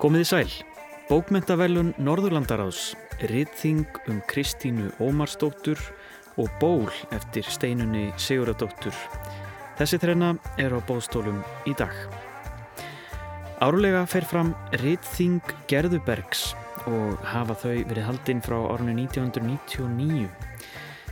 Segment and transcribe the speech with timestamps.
[0.00, 0.52] Komiði sæl.
[1.10, 2.94] Bókmentavelun Norðurlandaráðs,
[3.28, 5.76] riðþing um Kristínu Ómarsdóttur
[6.40, 8.96] og ból eftir steinunni Siguradóttur.
[9.76, 11.92] Þessi trena er á bóðstólum í dag.
[13.60, 16.54] Árulega fer fram riðþing Gerðubergs
[16.88, 20.30] og hafa þau verið haldinn frá árunni 1999.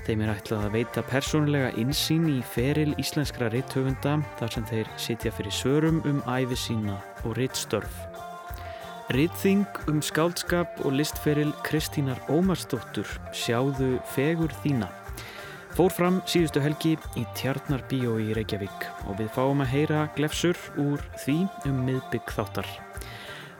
[0.08, 5.36] Þeim er ætlað að veita persónulega insýn í feril íslenskra riðtöfunda þar sem þeir sitja
[5.36, 8.07] fyrir svörum um æfi sína og riðstörf.
[9.08, 14.90] Riðþing um skáldskap og listferil Kristínar Ómarsdóttur sjáðu fegur þína.
[15.72, 21.00] Fór fram síðustu helgi í Tjarnarbíó í Reykjavík og við fáum að heyra glefsur úr
[21.24, 21.38] því
[21.70, 22.68] um miðbygg þáttar.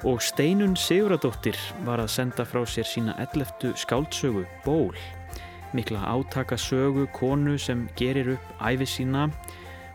[0.04, 1.56] Og Steinun Siguradóttir
[1.88, 3.72] var að senda frá sér sína 11.
[3.72, 5.00] skáldsögu Ból.
[5.72, 9.30] Mikla átaka sögu konu sem gerir upp æfi sína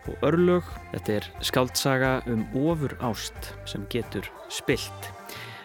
[0.09, 0.65] og örlög.
[0.95, 5.13] Þetta er skáldsaga um ofur ást sem getur spilt.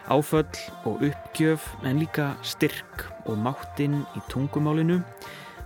[0.09, 0.57] Áföll
[0.89, 5.03] og uppgjöf en líka styrk og máttinn í tungumálinu.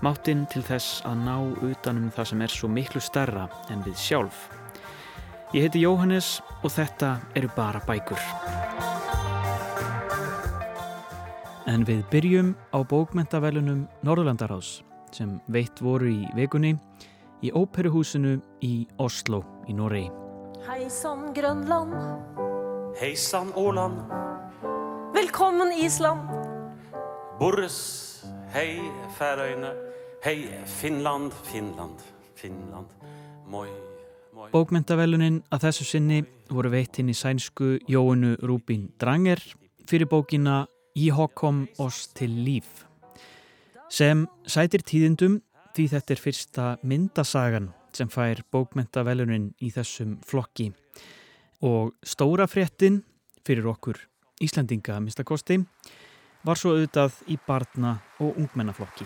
[0.04, 4.50] Máttinn til þess að ná utanum það sem er svo miklu starra en við sjálf.
[5.56, 8.20] Ég heiti Jóhannes og þetta eru bara bækur.
[11.72, 14.82] En við byrjum á bókmentavelunum Norðurlandaráðs
[15.16, 16.76] sem veitt voru í vekunni
[17.44, 20.12] í Óperuhúsinu í Oslo í Noregi.
[20.68, 21.96] Hejsan Grönland,
[23.00, 24.04] Hejsan Åland,
[25.34, 26.30] velkommen Island,
[27.40, 28.82] Boris, hej
[29.18, 29.74] Färöarna,
[30.22, 32.00] hej Finland, Finland,
[32.36, 32.88] Finland,
[33.48, 33.68] moi,
[34.34, 34.50] moi.
[34.52, 36.20] Bókmentavelunin að þessu sinni
[36.54, 39.42] voru veitt inn í sænsku Jóinu Rúbín Dranger
[39.90, 42.86] fyrir bókina Í hokkom oss til líf
[43.90, 45.42] sem sætir tíðindum
[45.74, 50.70] því þetta er fyrsta myndasagan sem fær bókmentavelunin í þessum flokki.
[51.66, 53.02] Og stóra fréttin
[53.42, 53.98] fyrir okkur
[54.42, 55.60] Íslandinga að minnstakosti
[56.44, 59.06] var svo auðvitað í barna og ungmennaflokki.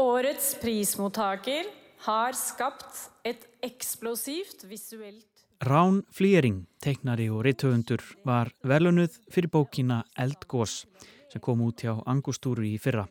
[0.00, 1.70] Årets prismottaker
[2.08, 5.34] har skapt et eksplosivt visuelt
[5.64, 10.82] Rán Flýring, teiknari og rithöfundur, var velunuð fyrir bókina Eldgós
[11.30, 13.06] sem kom út hjá Angustúru í fyrra.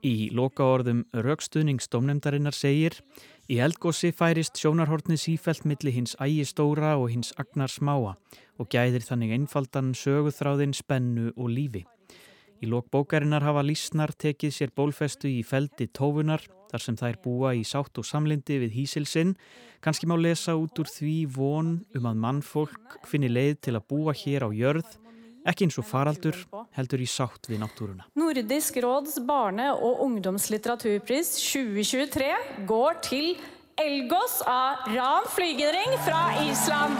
[0.00, 2.96] Í lokaorðum raukstuðningsdómnefndarinnar segir
[3.52, 8.14] Í eldgósi færist sjónarhortni sífælt milli hins ægi stóra og hins agnar smáa
[8.56, 11.82] og gæðir þannig einfaldan söguþráðin spennu og lífi.
[12.64, 17.52] Í lok bókarinnar hafa lísnar tekið sér bólfestu í feldi tófunar þar sem þær búa
[17.58, 19.34] í sátt og samlindi við hísilsinn.
[19.84, 24.16] Kanski má lesa út úr því von um að mannfólk finni leið til að búa
[24.16, 24.96] hér á jörð,
[25.48, 26.36] ekki eins og faraldur,
[26.76, 28.06] heldur í sátt við náttúruna.
[28.18, 33.36] Nordisk råds barne- og ungdomslitteraturpris 2023 går til
[33.80, 36.98] Elgås av Ran Flygedring fra Island.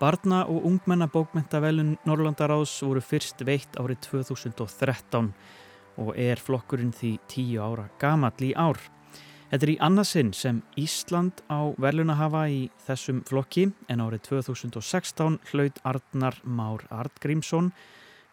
[0.00, 5.30] Barna- og ungmennabókmentavelun Norrlandaráðs voru fyrst veitt árið 2013
[6.02, 8.80] og er flokkurinn því tíu ára gamall í ár.
[9.54, 15.36] Þetta er í annarsinn sem Ísland á veluna hafa í þessum flokki en árið 2016
[15.52, 17.68] hlaut Arnar Már Artgrímsson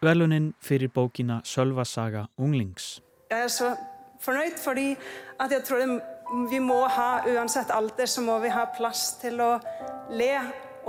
[0.02, 2.96] velunin fyrir bókina Sölvasaga Unglings.
[3.30, 3.68] Jeg er så
[4.24, 4.88] fornøyd fordi
[5.38, 5.86] at jeg tror det,
[6.50, 9.52] vi må ha, uansett alder, så må vi ha plass til å
[10.10, 10.32] le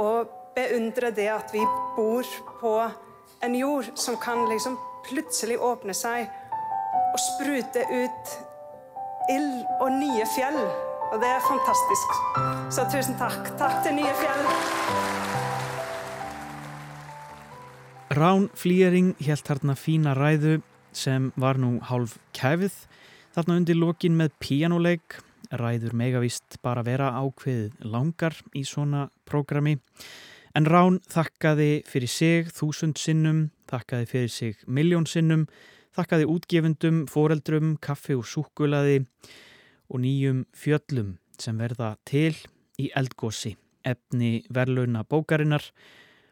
[0.01, 1.61] og beundre det at vi
[1.93, 2.73] bor på
[3.45, 4.79] en jord som kan liksom
[5.11, 6.25] plutselig åpne seg
[7.13, 8.33] og sprute ut
[9.31, 10.59] ild og nye fjell.
[11.13, 12.15] Og det er fantastisk.
[12.73, 13.53] Så tusen takk.
[13.59, 14.45] Takk til nye fjell.
[18.13, 20.59] Rán Flýring helt þarna fína ræðu
[20.93, 22.75] sem var nú hálf kæfið
[23.33, 25.17] þarna undir lokin með píjánuleik
[25.57, 29.79] ræður megavist bara vera ákveðið langar í svona prógrami
[30.53, 35.47] en Rán þakkaði fyrir sig þúsund sinnum, þakkaði fyrir sig miljón sinnum,
[35.93, 39.03] þakkaði útgefundum, foreldrum, kaffi og súkulaði
[39.93, 42.33] og nýjum fjöllum sem verða til
[42.81, 43.53] í eldgósi
[43.85, 45.65] efni verlauna bókarinnar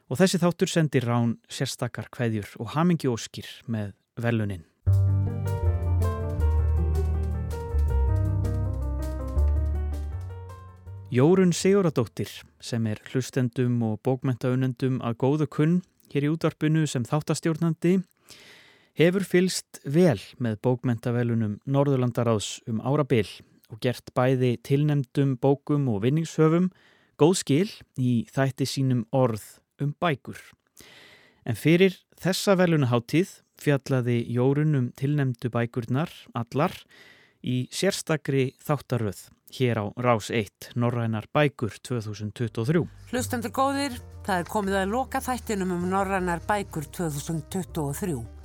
[0.09, 4.65] og þessi þáttur sendir Rán sérstakar kveðjur og hamingi óskir með verlunin.
[11.11, 12.29] Jórun Siguradóttir
[12.63, 15.73] sem er hlustendum og bókmentaunendum að góðu kunn
[16.13, 17.97] hér í útvarpinu sem þáttastjórnandi
[19.07, 23.27] hefur fylst vel með bókmentavelunum Norðurlandaráðs um árabil
[23.71, 26.69] og gert bæði tilnemdum bókum og vinningshöfum
[27.21, 27.69] góð skil
[28.01, 29.43] í þætti sínum orð
[29.81, 30.39] um bækur.
[31.47, 36.75] En fyrir þessa velunaháttíð fjallaði Jórun um tilnemdu bækurnar allar
[37.41, 42.85] í sérstakri þáttaröð hér á Rás 1 Norrænar bækur 2023.
[43.11, 48.40] Hlustendur góðir, það er komið að loka þættinum um Norrænar bækur 2023.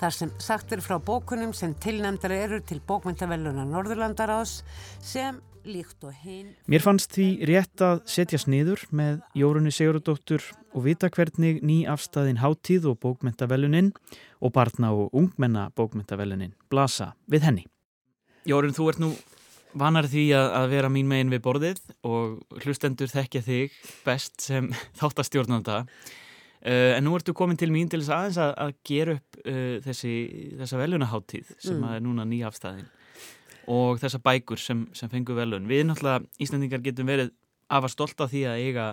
[0.00, 4.62] Þar sem sagt er frá bókunum sem tilnæmdara eru til bókmyndavelluna Norðurlandarás
[5.04, 6.54] sem líkt og hinn.
[6.64, 12.40] Mér fannst því rétt að setja sniður með Jórunni Sigurðardóttur og vita hvernig ný afstæðin
[12.40, 13.90] Háttíð og bókmyndavellunin
[14.40, 17.66] og barna og ungmenna bókmyndavellunin blasa við henni.
[18.48, 19.12] Jórun, þú ert nú
[19.76, 24.72] vanar því að, að vera mín megin við borðið og hlustendur þekkja þig best sem
[25.00, 25.84] þáttastjórnanda.
[26.60, 29.76] Uh, en nú ertu komin til mín til þess aðeins að, að gera upp uh,
[29.86, 30.14] þessi,
[30.60, 31.92] þessa velunaháttíð sem mm.
[31.96, 32.88] er núna nýja afstæðin
[33.70, 35.68] og þessa bækur sem, sem fengur velun.
[35.70, 37.32] Við náttúrulega, Íslandingar getum verið
[37.70, 38.86] afar stolt af því að eiga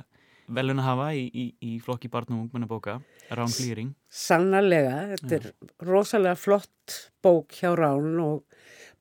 [0.54, 3.00] velun að hafa í, í, í flokki barn og ungmennabóka,
[3.36, 3.92] Rán Flýring.
[4.08, 8.46] Sannarlega, þetta er rosalega flott bók hjá Rán og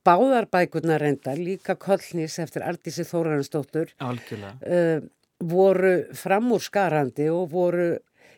[0.06, 4.98] báðar bækurna reynda, líka Kollnís eftir Ardísi Þóransdóttur, uh,
[5.46, 7.92] voru framúrskarandi og voru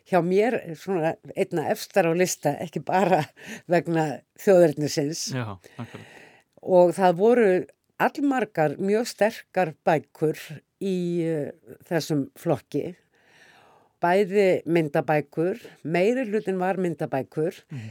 [0.09, 3.23] hjá mér svona einna efstar á lista, ekki bara
[3.73, 5.29] vegna þjóðverðnisins.
[6.59, 7.51] Og það voru
[7.99, 10.39] allmargar mjög sterkar bækur
[10.79, 10.97] í
[11.27, 12.93] uh, þessum flokki
[14.03, 17.89] bæði myndabækur meiri hlutin var myndabækur mm.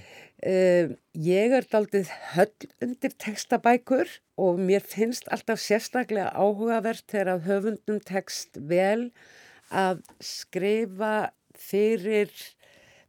[0.49, 7.49] uh, ég er daldið höll undir textabækur og mér finnst alltaf sérstaklega áhugavert þegar að
[7.51, 9.11] höfundum text vel
[9.69, 11.29] að skrifa
[11.59, 12.33] fyrir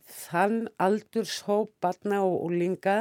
[0.10, 3.00] þann aldurshóp batna og úlinga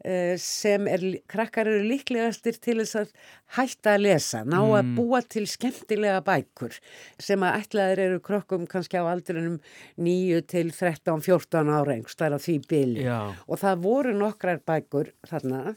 [0.00, 3.10] Eh, sem er, krakkar eru líklegastir til þess að
[3.58, 4.94] hætta að lesa, ná að mm.
[4.96, 6.78] búa til skemmtilega bækur
[7.20, 9.58] sem að ætlaðir eru krokkum kannski á aldrinum
[10.00, 15.74] 9 til 13, 14 ára einhverstaðar á því bíli og það voru nokkrar bækur þarna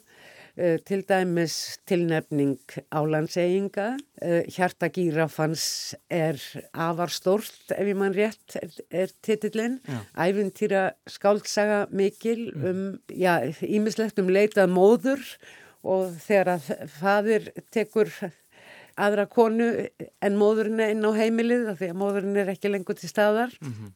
[0.85, 2.59] til dæmis tilnefning
[2.93, 3.87] álandseyinga,
[4.21, 6.37] uh, hjartagýrafans er
[6.77, 9.79] avarstórt ef ég mann rétt er, er titillin,
[10.13, 12.69] æfintýra skáltsaga mikil mm.
[12.69, 15.25] um, já, ímislegt um leitað móður
[15.83, 18.13] og þegar að fadir tekur
[18.99, 19.69] aðra konu
[20.21, 23.93] en móðurinn inn á heimilið því að móðurinn er ekki lengur til staðar mm -hmm.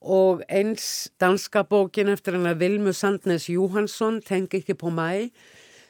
[0.00, 5.30] og eins danska bókin eftir hann að Vilmu Sandnes Júhansson tengi ekki på mæ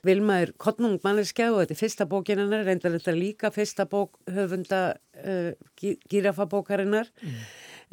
[0.07, 4.19] Vilma er kottnung manneskja og þetta er fyrsta bókin hennar, reyndar þetta líka fyrsta bók
[4.31, 4.83] höfunda
[5.25, 7.39] uh, gírafabókarinnar mm.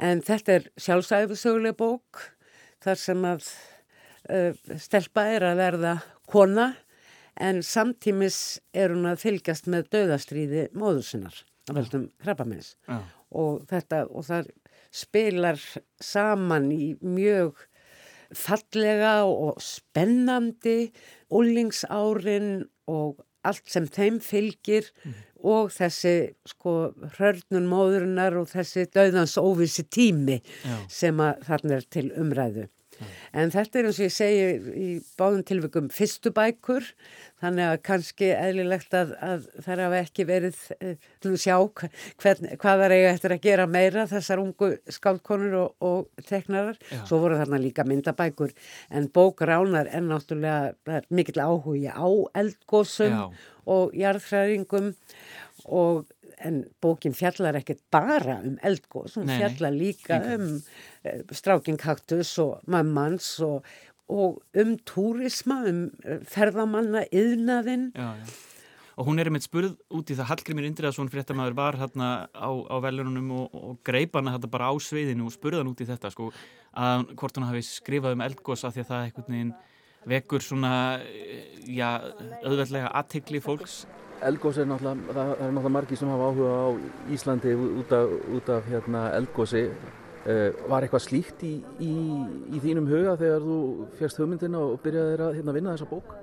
[0.09, 2.21] en þetta er sjálfsæfisöguleg bók
[2.85, 3.49] þar sem að
[4.29, 5.95] uh, stelpa er að verða
[6.29, 6.73] kona
[7.41, 13.01] en samtímis er hún að fylgjast með döðastríði móður sinnar af veldum krabbamins ja.
[13.35, 14.51] og þetta og það
[14.95, 15.59] spilar
[15.99, 17.65] saman í mjög
[18.33, 20.91] fallega og spennandi
[21.33, 25.17] úlingsárin og allt sem þeim fylgir mm.
[25.45, 26.15] og þessi
[26.49, 26.75] sko
[27.19, 30.77] hörnun móðurinnar og þessi döðans óvissi tími Já.
[30.89, 32.65] sem að þarna er til umræðu.
[33.35, 34.89] En þetta er eins og ég segi í
[35.19, 36.87] báðum tilvægum fyrstu bækur
[37.43, 41.55] þannig að kannski eðlilegt að, að það hafa ekki verið til eh, að sjá
[42.23, 46.79] hvern, hvað það eiga eftir að gera meira þessar ungu skálkonur og, og teknarar.
[46.89, 47.01] Já.
[47.09, 48.55] Svo voru þarna líka myndabækur
[48.95, 52.07] en bókránar er náttúrulega er mikill áhugi á
[52.39, 53.25] eldgósum Já.
[53.75, 54.93] og jarðhræringum
[55.65, 56.05] og
[56.43, 60.33] en bókin fjallar ekkert bara um eldgóðs, hún nei, fjallar líka nei.
[60.35, 63.67] um uh, strákinkaktus og mammans og,
[64.11, 67.91] og um túrisma, um uh, ferðamanna, yðnaðinn.
[67.95, 68.35] Já, já.
[68.95, 72.75] Og hún er einmitt spurð út í það Hallgrimir Indriðarsson fréttamaður var hérna á, á
[72.79, 76.29] velunum og, og greipana hérna bara á sveiðinu og spurðan út í þetta sko
[76.75, 79.51] að hvort hún hafi skrifað um eldgóðs af því að það eitthvað
[80.05, 81.99] vekur svona, eh, já,
[82.45, 83.85] auðveldlega aðtikli fólks
[84.23, 86.67] Elgósi er náttúrulega, það er náttúrulega margi sem hafa áhuga á
[87.11, 89.63] Íslandi út af, út af hérna, elgósi.
[90.25, 91.95] Uh, eh, var eitthvað slíkt í, í,
[92.49, 93.57] í þínum huga þegar þú
[93.99, 96.15] férst hugmyndina og byrjaði að hérna, vinna þessa bók?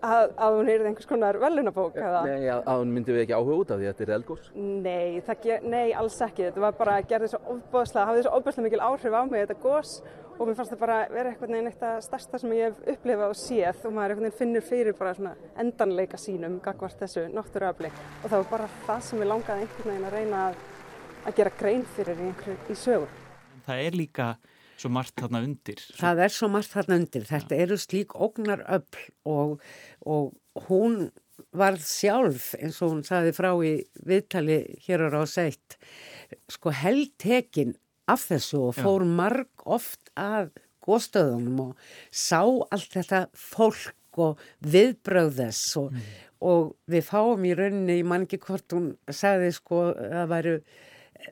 [0.00, 1.96] Að, að hún heyrði einhvers konar velunabók?
[1.96, 4.50] Nei, að, að hún myndi við ekki áhuga út af því að þetta er elgós?
[4.56, 6.46] Nei, það, nei, alls ekki.
[6.48, 9.58] Þetta var bara að gera þessu ofbáslega, hafði þessu ofbáslega mikil áhrif á mig, þetta
[9.64, 9.94] gós
[10.40, 13.32] og mér fannst það bara vera eitthvað neina eitt að stærsta sem ég hef upplifað
[13.34, 18.24] og séð og maður eitthvað finnur fyrir bara svona endanleika sínum gagvart þessu náttúruöfli og
[18.24, 20.62] það var bara það sem ég langaði einhvern veginn að reyna að,
[21.28, 22.30] að gera grein fyrir í,
[22.72, 23.12] í sögur.
[23.66, 24.30] Það er líka
[24.80, 25.82] svo margt þarna undir.
[26.00, 27.26] Það er svo margt þarna undir.
[27.28, 27.66] Þetta ja.
[27.66, 29.66] eru slík ógnar öfl og,
[30.08, 31.02] og hún
[31.56, 33.76] varð sjálf eins og hún saði frá í
[34.08, 35.76] viðtali hér á ráðsætt
[36.52, 37.76] sko heldtekinn
[38.12, 39.12] af þessu og fór Já.
[39.20, 40.50] marg oft að
[40.86, 46.08] góðstöðunum og sá allt þetta fólk og viðbröðess og, mm.
[46.50, 50.56] og við fáum í rauninni, ég man ekki hvort hún sagði sko að væru,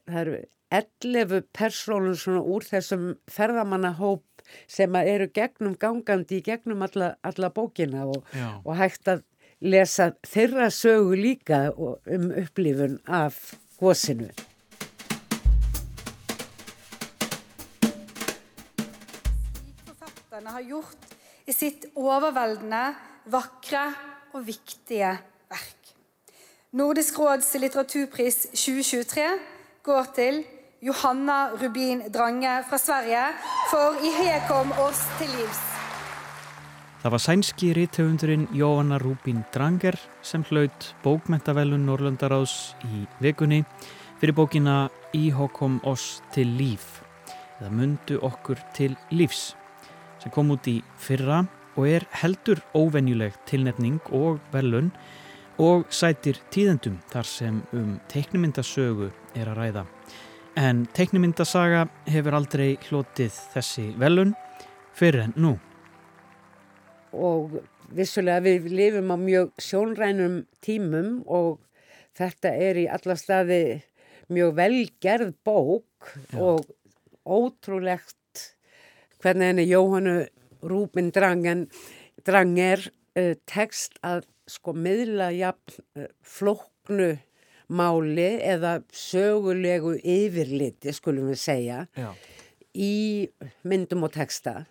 [0.06, 0.38] það eru
[0.78, 4.24] 11 persónum svona úr þessum ferðamannahóp
[4.68, 8.28] sem eru gegnum gangandi í gegnum alla, alla bókina og,
[8.64, 9.24] og hægt að
[9.64, 14.30] lesa þeirra sögu líka um upplifun af gósinu.
[20.58, 21.12] Har gjort
[21.46, 22.90] i sitt overveldende,
[23.30, 23.84] vakre
[24.34, 25.12] og viktige
[25.50, 25.92] verk.
[26.78, 29.26] Nordisk råds litteraturpris 2023
[29.86, 30.40] går til
[30.82, 33.22] Johanna Rubin Drange fra Sverige
[33.70, 35.62] for I he kom oss til livs.
[36.98, 43.62] Það var sænski rítöfundurinn Jóhanna Rubin Dranger sem hlaut bókmentavelun Norrlandaráðs í vikunni
[44.18, 46.98] fyrir bókina Í hókom oss til líf
[47.60, 49.54] eða Mundu okkur til lífs
[50.22, 51.44] sem kom út í fyrra
[51.78, 54.90] og er heldur óvenjuleg tilnefning og velun
[55.62, 59.86] og sætir tíðendum þar sem um teiknumyndasögu er að ræða.
[60.58, 64.34] En teiknumyndasaga hefur aldrei hlotið þessi velun
[64.98, 65.52] fyrir en nú.
[67.14, 67.60] Og
[67.94, 71.60] vissulega við lifum á mjög sjónrænum tímum og
[72.18, 73.62] þetta er í alla staði
[74.28, 76.42] mjög velgerð bók Já.
[76.42, 76.66] og
[77.24, 78.17] ótrúlegt
[79.22, 80.16] hvernig henni Jóhannu
[80.68, 81.66] Rúbin Drangen,
[82.26, 87.16] Dranger uh, tekst að sko miðla jafn uh, flóknu
[87.68, 92.10] máli eða sögulegu yfirliti, skulum við segja, Já.
[92.72, 93.28] í
[93.68, 94.62] myndum og texta.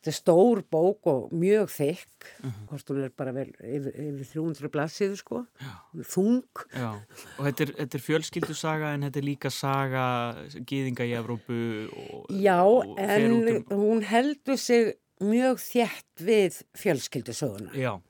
[0.00, 2.52] Þetta er stór bók og mjög þykk, uh mhm.
[2.52, 2.68] -huh.
[2.70, 5.44] hvort hún er bara vel yfir, yfir 300 blassiðu sko,
[6.08, 6.64] þung.
[6.72, 6.90] Já,
[7.36, 10.04] og þetta er, þetta er fjölskyldusaga en þetta er líka saga
[10.56, 11.60] gýðinga í Evrópu.
[11.92, 13.64] Og, Já, og en um...
[13.76, 17.76] hún heldur sig mjög þjætt við fjölskyldusöguna.
[17.76, 18.00] Já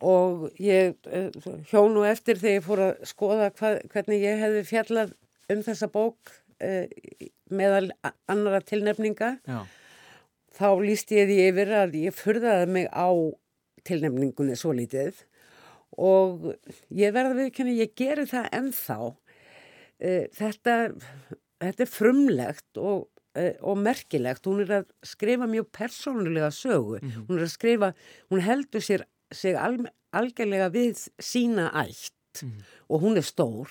[0.00, 1.28] og ég eh,
[1.68, 5.12] hjónu eftir þegar ég fór að skoða hvað, hvernig ég hefði fjallað
[5.52, 6.88] um þessa bók eh,
[7.52, 7.90] meðal
[8.30, 9.60] annara tilnefninga Já.
[10.56, 13.08] Þá líst ég því yfir að ég fyrðaði mig á
[13.86, 15.22] tilnefningunni svo lítið
[16.00, 16.50] og
[16.94, 18.98] ég verði við ekki ég gerir það ennþá
[19.98, 20.76] eh, þetta,
[21.62, 27.10] þetta er frumlegt og eh, og merkilegt, hún er að skrifa mjög persónulega sögu, mm
[27.10, 27.26] -hmm.
[27.28, 27.92] hún er að skrifa
[28.30, 29.78] hún heldur sér sig al,
[30.12, 32.62] algjörlega við sína ætt mm.
[32.88, 33.70] og hún er stór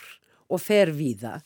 [0.50, 1.42] og fer víða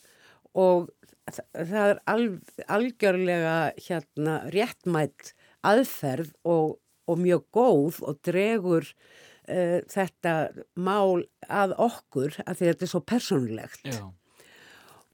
[0.53, 0.89] og
[1.31, 2.25] það er al,
[2.67, 10.35] algjörlega hérna réttmætt aðferð og, og mjög góð og dregur uh, þetta
[10.75, 13.87] mál að okkur að því að þetta er svo personlegt.
[13.87, 14.03] Já.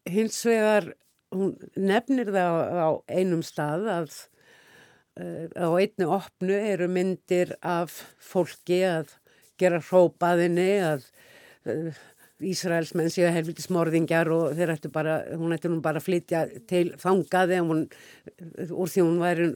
[0.09, 0.93] Hins vegar,
[1.35, 4.13] hún nefnir það á einum stað að
[5.19, 7.91] Eh, á einni opnu eru myndir af
[8.23, 9.17] fólki að
[9.59, 11.07] gera hrópaðinni að
[11.67, 11.97] uh,
[12.39, 16.43] Ísraels menn séu helviti smorðingjar og þeir ættu bara, hún ættu nú bara að flytja
[16.69, 17.81] til fangaði hún,
[18.69, 19.47] úr því hún væri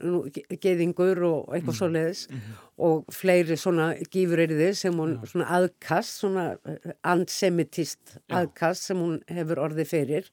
[0.60, 1.78] geðingur og eitthvað mm.
[1.78, 2.58] svo leiðis mm -hmm.
[2.88, 5.26] og fleiri svona gífureyriði sem hún ja.
[5.26, 10.30] svona aðkast, svona eh, ansemitist aðkast sem hún hefur orðið fyrir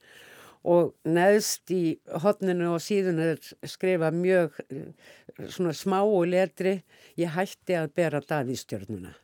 [0.64, 4.92] og neðst í hodninu og síðan er skrifa mjög eh,
[5.48, 6.84] svona smá og letri
[7.18, 9.16] ég hætti að bera Davíðstjörnuna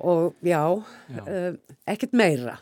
[0.00, 1.22] og já, já.
[1.22, 2.58] Uh, ekkert meira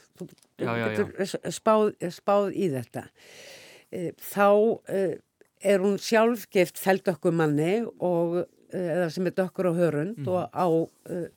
[0.58, 5.14] já, já, spáð, spáð í þetta uh, þá uh,
[5.60, 10.28] er hún sjálfgeft feldökkumanni og eða sem er dökkur á hörund mm.
[10.30, 10.66] og á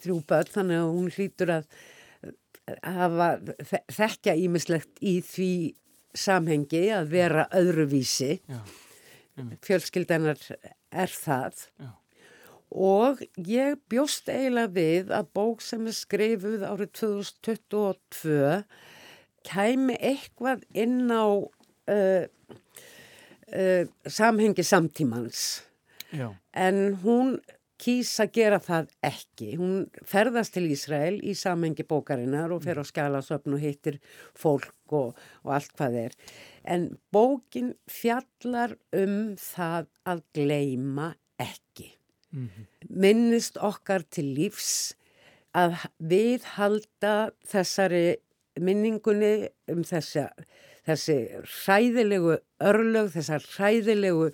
[0.03, 1.63] þrjú börn þannig að hún hlýtur að
[2.85, 3.29] hafa
[3.89, 5.53] þekkja ímislegt í því
[6.13, 8.37] samhengi að vera öðruvísi
[9.65, 10.39] fjölskyldanar
[10.93, 11.89] er það Já.
[12.73, 18.63] Og ég bjóst eiginlega við að bók sem er skrifuð árið 2022
[19.47, 22.23] kæmi eitthvað inn á uh,
[23.53, 25.63] uh, samhengi samtímans
[26.13, 26.33] Já.
[26.53, 27.37] en hún
[27.83, 29.49] kýs að gera það ekki.
[29.59, 33.99] Hún ferðast til Ísrael í samhengi bókarinnar og fer á skjálasöfn og hittir
[34.39, 36.15] fólk og, og allt hvað er.
[36.63, 41.09] En bókin fjallar um það að gleima.
[42.33, 42.65] Mm -hmm.
[42.89, 44.95] Minnist okkar til lífs
[45.53, 48.17] að við halda þessari
[48.59, 50.27] minningunni um þessi,
[50.85, 54.33] þessi hræðilegu örlög, þessar hræðilegu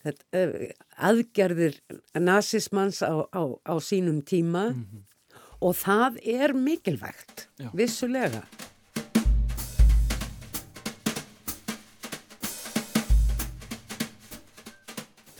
[0.00, 1.76] Eh, aðgerðir
[2.16, 5.02] nazismans á, á, á sínum tíma mm -hmm.
[5.60, 7.68] og það er mikilvægt, Já.
[7.74, 8.42] vissulega.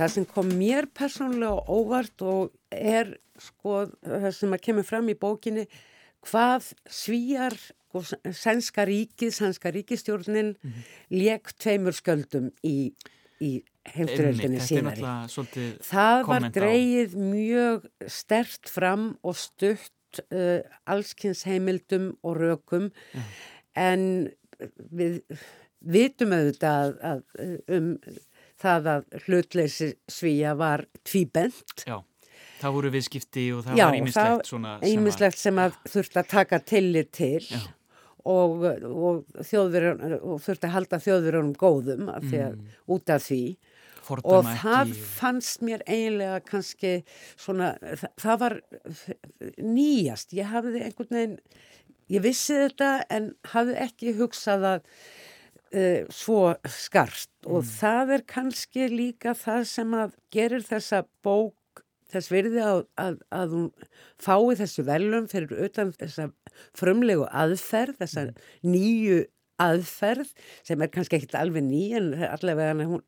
[0.00, 5.16] Það sem kom mér persónulega óvart og er sko það sem að kemur fram í
[5.18, 5.66] bókinni
[6.24, 10.88] hvað svíjar sko, sænska ríkið, sænska ríkistjórnin mm -hmm.
[11.10, 12.92] leik tveimur sköldum í,
[13.40, 13.62] í
[13.94, 15.04] heimsturöldinni síðari.
[15.84, 23.22] Það var dreigið mjög stert fram og stutt uh, allskynns heimildum og rökum mm.
[23.74, 24.30] en
[24.92, 25.22] við
[25.80, 27.94] vitum auðvitað að, að um
[28.60, 31.84] það að hlutleysi svíja var tvíbent.
[31.86, 31.98] Já,
[32.60, 34.78] það voru viðskipti og það Já, var ímislegt svona.
[34.80, 37.42] Já, ímislegt sem að, að þurfti að taka tillit til
[38.28, 42.80] og, og, og þurfti að halda þjóðverðunum góðum að að, mm.
[42.96, 43.44] út af því.
[44.10, 45.02] Og það ekki.
[45.20, 46.92] fannst mér eiginlega kannski
[47.38, 48.56] svona, það, það var
[49.62, 50.34] nýjast.
[50.34, 51.36] Ég hafði einhvern veginn,
[52.10, 54.88] ég vissi þetta en hafði ekki hugsað að
[55.74, 57.50] uh, svo skarst mm.
[57.54, 63.18] og það er kannski líka það sem að gerir þessa bók þess virði að, að,
[63.30, 63.68] að hún
[64.20, 66.30] fái þessu velum fyrir utan þessa
[66.76, 68.40] frumlegu aðferð, þessa mm.
[68.66, 69.20] nýju
[69.60, 70.32] aðferð
[70.64, 73.04] sem er kannski ekkit alveg ný en allavega hún,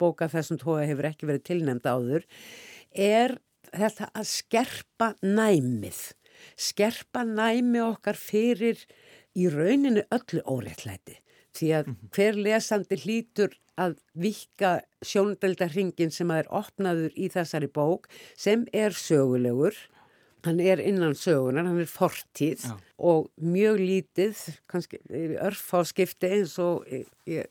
[0.00, 2.26] bóka þessum tóa hefur ekki verið tilnæmt áður
[2.92, 3.38] er
[3.70, 6.02] þetta að skerpa næmið
[6.58, 8.80] skerpa næmi okkar fyrir
[9.38, 11.21] í rauninu öllu óreittlæti
[11.56, 12.10] því að mm -hmm.
[12.16, 18.92] hver lesandi hlýtur að vika sjóndeldarringin sem að er opnaður í þessari bók sem er
[18.92, 19.76] sögulegur
[20.46, 22.74] hann er innan sögunar, hann er fortíð Já.
[22.98, 24.40] og mjög lítið
[24.70, 24.98] kannski
[25.38, 27.46] örf á skipti eins og ég, ég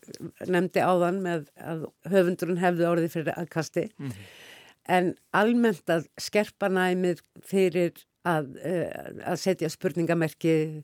[0.47, 4.29] nefndi áðan með að höfundurinn hefði orðið fyrir aðkasti mm -hmm.
[4.97, 7.93] en almennt að skerpa næmið fyrir
[8.27, 8.91] að, eh,
[9.25, 10.83] að setja spurningamerki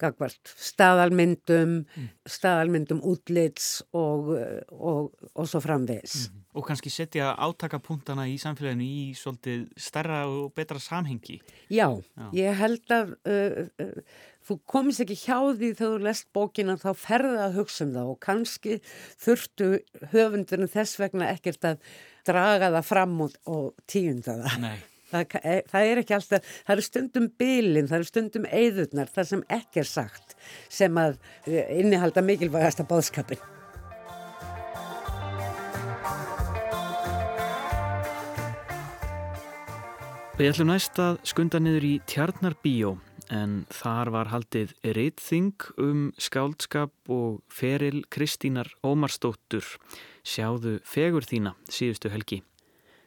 [0.00, 2.08] gagvart staðalmyndum, mm.
[2.28, 4.32] staðalmyndum útlits og,
[4.72, 6.28] og, og svo framvegs.
[6.28, 6.44] Mm.
[6.58, 11.38] Og kannski setja átakapunktana í samfélaginu í svolítið starra og betra samhengi.
[11.70, 12.26] Já, Já.
[12.34, 16.90] ég held að uh, uh, þú komist ekki hjá því þegar þú lest bókina þá
[16.96, 18.78] ferða að hugsa um það og kannski
[19.20, 19.70] þurftu
[20.14, 21.90] höfundurinn þess vegna ekkert að
[22.28, 24.62] draga það fram og, tíunda það.
[24.64, 24.78] Nei.
[25.08, 29.30] Það, e, það er ekki alltaf, það eru stundum bylinn, það eru stundum eigðurnar, það
[29.30, 30.34] sem ekki er sagt
[30.68, 31.16] sem að
[31.46, 33.40] e, innihalda mikilvægasta bóðskapin.
[40.38, 42.92] Við ætlum næst að skunda niður í Tjarnarbíó
[43.34, 49.66] en þar var haldið reytþing um skáldskap og feril Kristínar Ómarsdóttur
[50.22, 52.44] sjáðu fegur þína síðustu helgi.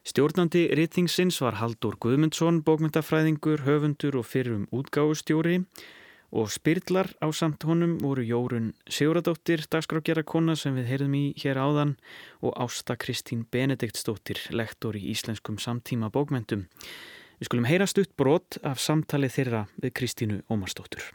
[0.02, 5.60] Stjórnandi rýttingsins var Haldur Guðmundsson, bókmyndafræðingur, höfundur og fyrrum útgáustjóri
[6.34, 11.62] og spyrlar á samt honum voru Jórun Siguradóttir, dagskrákjara kona sem við heyrðum í hér
[11.62, 11.94] áðan
[12.42, 16.66] og Ásta Kristín Benediktsdóttir, lektor í íslenskum samtíma bókmyndum.
[17.38, 21.12] Við skulum heyra stutt brot af samtali þeirra við Kristínu Ómarsdóttur.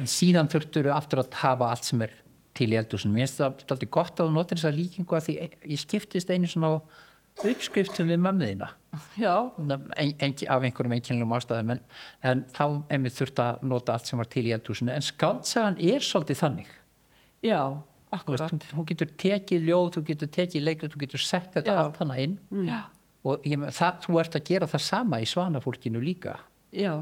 [0.00, 2.16] En síðan þurftur við aftur að hafa allt sem er
[2.56, 3.20] til í eldursunum.
[3.20, 6.78] Ég finnst það alltaf gott að notir þessa líkingu að því ég skiptist einu svona
[6.80, 7.03] á
[7.42, 11.80] uppskriftum við mömmuðina en, en, af einhverjum einkennlum ástæðum en,
[12.26, 14.92] en þá emið þurft að nota allt sem var til í eldhúsinu.
[14.94, 16.70] En skaldsagan er svolítið þannig.
[17.44, 17.60] Já,
[18.14, 21.80] akkurat veist, hún getur tekið ljóð, þú getur tekið leiklut þú getur sett þetta já.
[21.82, 22.38] allt hana inn.
[22.54, 22.70] Mm.
[23.24, 26.38] og ég, það, þú ert að gera það sama í svanafólkinu líka.
[26.74, 26.94] Já.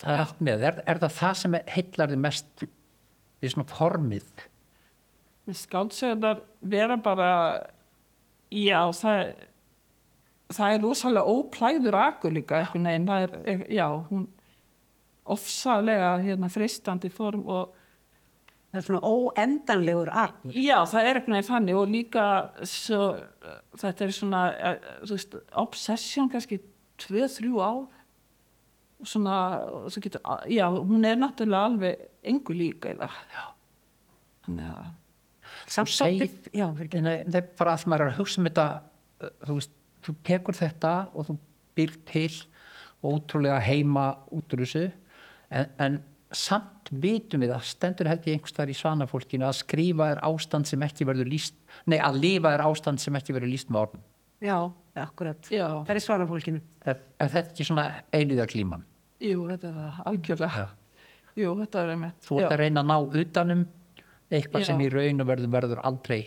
[0.00, 2.64] Það er allt með, er, er það það sem heillar þið mest
[3.40, 4.46] við svona formið?
[5.56, 7.30] Skaldsagan vera bara
[8.50, 9.20] Já, það,
[10.50, 14.24] það er rosalega óplæður akur líka eitthvað neginn, það er, já, hún
[15.30, 17.76] ofsalega hérna fristandi form og
[18.70, 20.52] Það er svona óendanlegur akur.
[20.54, 22.26] Já, það er eitthvað þannig og líka
[22.70, 23.00] svo,
[23.80, 26.60] þetta er svona, eh, þú veist, obsession kannski
[27.02, 27.88] 2-3 ár.
[29.00, 29.38] Og svona,
[29.90, 33.44] svo getur, já, hún er náttúrulega alveg engu líka eða, já,
[34.46, 34.86] þannig að
[35.70, 39.74] samt svolítið það er bara að maður er að hugsa um þetta uh, þú veist,
[40.06, 41.36] þú tekur þetta og þú
[41.78, 42.30] byrð til
[43.06, 44.88] ótrúlega heima út úr þessu.
[45.50, 45.98] En, en
[46.36, 50.82] samt vitum við að stendur held ég einhverstaðar í svanafólkinu að skrifa er ástand sem
[50.86, 51.56] ekki verður líst
[51.90, 54.04] nei, að lifa er ástand sem ekki verður líst með orðum.
[54.40, 54.56] Já,
[55.02, 55.66] akkurat, já.
[55.86, 56.62] það er svanafólkinu.
[56.84, 58.86] Er, er þetta ekki svona einiða klíman?
[59.20, 60.68] Jú, þetta er það, algjörlega.
[61.38, 63.66] Jú, þetta er einmitt Þú ert að reyna að ná utanum
[64.30, 64.68] eitthvað Já.
[64.70, 66.20] sem í raun og verður verður aldrei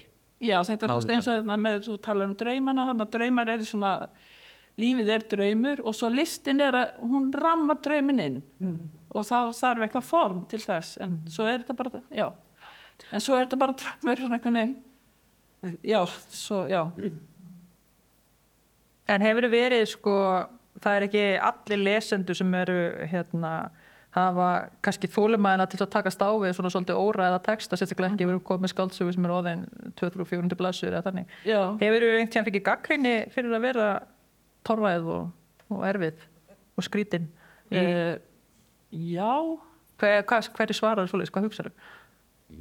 [0.43, 3.91] Já, þetta er eins og með þú talar um draumana, þannig að draumar er svona
[4.81, 8.79] lífið er draumur og svo listin er að hún rammar draumin inn mm.
[9.13, 11.29] og þá þarf eitthvað form til þess en mm.
[11.35, 12.25] svo er þetta bara, já
[13.11, 16.01] en svo er þetta bara draumur svona eitthvað já,
[16.33, 16.83] svo, já
[19.03, 20.13] En hefur verið sko
[20.79, 22.77] það er ekki allir lesendur sem eru
[23.11, 23.53] hérna
[24.13, 24.47] hafa
[24.85, 29.13] kannski þólumæðina til að taka stáfið svona svolítið óræða texta, sérstaklega ekki verið komið skáldsögu
[29.15, 29.63] sem er óðin
[29.99, 31.31] 200-400 blassur eða þannig.
[31.49, 31.61] Já.
[31.81, 33.87] Hefur þú einhvern tíðan fikið gaggrinni fyrir að vera
[34.69, 35.31] torræð og,
[35.73, 36.27] og erfið
[36.77, 37.25] og skrítin?
[37.73, 38.19] Uh,
[38.91, 39.33] já.
[39.97, 41.73] Hver, hvað, hver er svarað svolítið, hvað hugsaðu?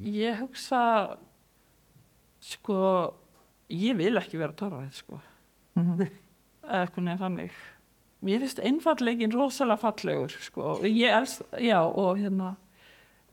[0.09, 0.83] Ég hugsa,
[2.49, 2.81] sko,
[3.69, 5.21] ég vil ekki vera torræð, sko.
[5.77, 6.19] Mm -hmm.
[6.63, 7.53] Eða hvernig þannig
[8.23, 10.79] mér finnst einfallegin rosalega fallegur sko.
[10.87, 12.57] ég elst, já og hérna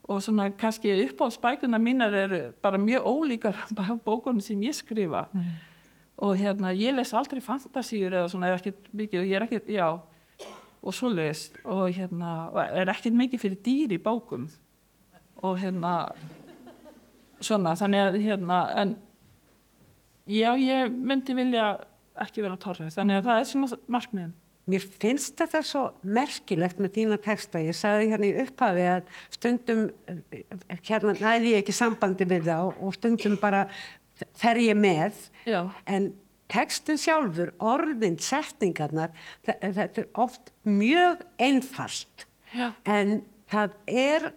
[0.10, 3.56] og svona kannski uppáhaldsbækuna mínar eru bara mjög ólíkar
[4.06, 5.42] bókunum sem ég skrifa mm.
[6.18, 9.70] og hérna ég les aldrei fantasíur eða svona, er ekkert mikið og ég er ekkert,
[9.70, 10.00] já
[10.82, 14.50] og svo les og hérna er ekkert mikið fyrir dýr í bókum
[15.44, 16.10] og hérna
[17.40, 18.98] svona, þannig að hérna en
[20.26, 21.78] já, ég myndi vilja
[22.20, 24.34] ekki vera torrið, þannig að það er svona markmiðin
[24.70, 27.62] Mér finnst þetta svo merkilegt með þína texta.
[27.64, 29.86] Ég sagði hérna í upphafi að stundum,
[30.86, 33.66] hérna næði ég ekki sambandi við það og stundum bara
[34.40, 35.18] fer ég með.
[35.50, 35.62] Já.
[35.90, 36.12] En
[36.50, 39.14] textin sjálfur, orðin, setningarnar,
[39.46, 42.26] þetta er oft mjög einfalt.
[42.54, 42.72] Já.
[42.86, 44.32] En það er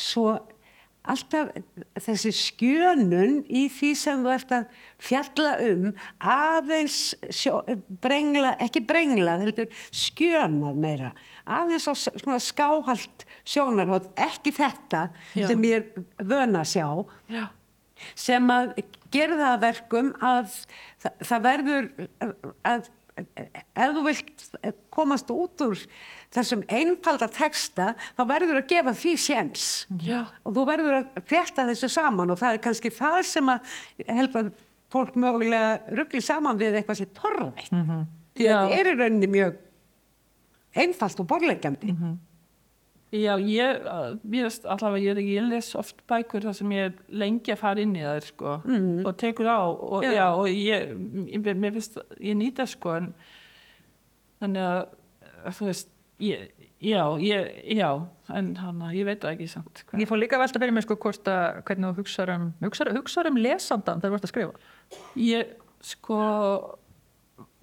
[0.00, 0.34] svo
[1.04, 1.50] alltaf
[2.00, 5.90] þessi skjönun í því sem þú ert að fjalla um
[6.32, 7.60] aðeins sjó,
[8.04, 11.12] brengla, ekki brengla, heldur skjönað meira,
[11.44, 15.46] aðeins á svona skáhald sjónarhótt, ekki þetta Já.
[15.50, 16.88] sem ég er vöna að sjá,
[17.28, 17.44] Já.
[18.16, 18.74] sem að
[19.14, 20.58] gera það verkum að
[21.04, 21.90] það, það verður
[22.64, 24.44] að ef þú vilt
[24.94, 25.82] komast út úr
[26.34, 29.66] þessum einfalda texta þá verður að gefa því séns
[30.44, 33.74] og þú verður að fjarta þessu saman og það er kannski það sem að
[34.08, 34.52] held að
[34.94, 38.04] fólk mögulega ruggli saman við eitthvað sem torrætt mm -hmm.
[38.38, 39.58] það er í rauninni mjög
[40.74, 42.22] einfalt og borlegjandi mm -hmm.
[43.14, 43.84] Já, ég,
[44.26, 47.92] mér veist allavega, ég, ég les oft bækur þar sem ég lengi að fara inn
[47.94, 49.04] í það, sko, mm.
[49.06, 50.10] og tekur á, og, já.
[50.16, 50.94] Já, og ég,
[51.44, 53.12] mér finnst, ég nýta, sko, en
[54.42, 54.80] þannig að,
[55.60, 56.52] þú veist, ég,
[56.84, 57.88] já, ég, já,
[58.34, 59.82] en hann, ég veit það ekki samt.
[59.88, 59.98] Hva?
[60.02, 63.32] Ég fór líka velta fyrir mig, sko, hvort að, hvernig þú hugsaður um, hugsaður, hugsaður
[63.32, 64.70] um lesandan þegar þú vart að skrifa?
[65.20, 66.20] Ég, sko,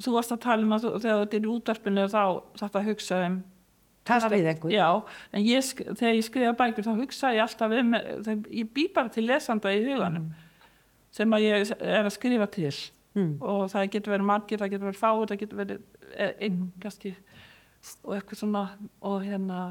[0.02, 2.22] þú varst að tala um að þegar þetta er í útvarpinu þá
[2.60, 3.42] þarf það að hugsa um
[4.08, 4.88] tala við einhvern já,
[5.32, 7.94] en ég, þegar ég skrifa bækur þá hugsa ég alltaf um
[8.50, 10.48] ég bý bara til lesanda í huganum mm.
[11.14, 13.36] sem að ég er að skrifa til mm.
[13.40, 15.84] og það getur verið margir það getur verið fáið, það getur verið
[16.16, 17.14] e, einn kannski
[18.04, 18.64] og eitthvað svona
[19.02, 19.62] og hérna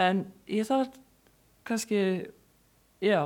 [0.00, 0.96] en ég þarf
[1.64, 2.00] kannski
[3.04, 3.20] já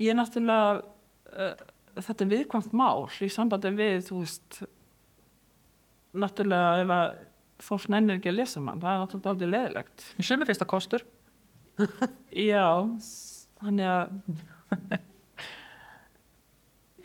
[0.00, 1.64] ég er náttúrulega uh,
[2.00, 4.62] þetta er viðkvæmt mál í sambandi við þú veist
[6.16, 7.18] náttúrulega ef að
[7.64, 10.06] fólk nennir ekki að lesa mann, það er náttúrulega aldrei leðilegt.
[10.16, 11.04] Mér sem er fyrsta kostur.
[12.50, 12.66] Já,
[13.60, 14.14] þannig að...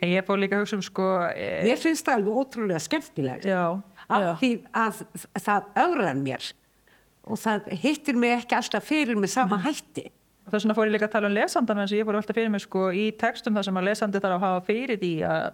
[0.04, 1.04] Ég er búin líka að hugsa um sko...
[1.32, 1.46] E...
[1.66, 3.46] Mér finnst það alveg ótrúlega skemmtilegt.
[3.48, 3.62] Já.
[4.06, 5.00] Af því að
[5.42, 6.52] það öðrar mér
[7.26, 10.06] og það hittir mig ekki alltaf fyrir með sama hætti.
[10.46, 12.52] Það er svona fór ég líka að tala um lesandan en ég fór alltaf fyrir
[12.54, 15.46] mig sko í textum þar sem að lesandi þarf að hafa fyrir því að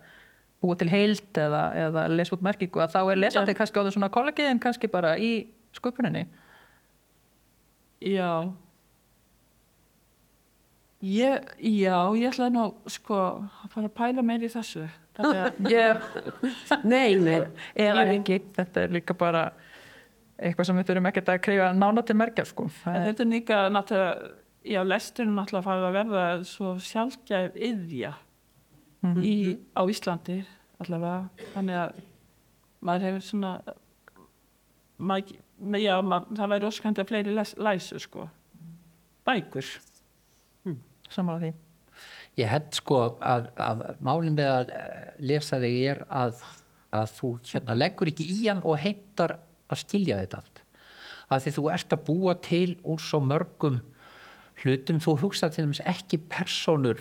[0.62, 3.58] búa til heilt eða, eða lesa út merkingu að þá er lesandi ja.
[3.58, 5.32] kannski á þessu svona kollegi en kannski bara í
[5.78, 6.26] sköpuninni.
[8.04, 8.52] Já.
[11.02, 14.84] Ég, Já, ég ætlaði nú sko að fara að pæla meir í þessu
[16.88, 17.42] Nei, nei
[17.76, 19.50] eða ekki, þetta er líka bara
[20.40, 22.68] eitthvað sem við þurfum ekkert að kreyja nána til merkja sko.
[22.86, 24.32] Þetta er líka náttúrulega
[24.64, 28.14] já, lesturinn náttúrulega farið að verða svo sjálfgæf yðja
[29.02, 29.22] mm -hmm.
[29.22, 30.38] í, á Íslandi
[30.82, 31.28] allavega.
[31.54, 32.02] Þannig að
[32.80, 33.52] maður hefur svona
[34.98, 35.36] maður,
[35.78, 38.28] já, maður, það væri óskandi að fleiri les, læsu sko.
[39.26, 39.66] Bækur.
[40.64, 40.80] Mm.
[41.08, 41.71] samanlega því
[42.40, 46.42] Ég held sko að, að málinn með að eh, lesa þig er að,
[46.96, 49.36] að þú hérna, leggur ekki í hann og heimtar
[49.72, 50.62] að skilja þetta allt
[51.32, 53.80] að því þú ert að búa til úr svo mörgum
[54.62, 57.00] hlutum, þú hugsa til dæmis ekki personur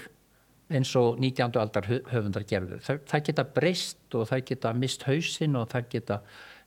[0.72, 1.58] eins og 19.
[1.60, 2.80] aldar höfundar gerðu.
[2.86, 6.20] Það, það geta breyst og það geta mist hausinn og það geta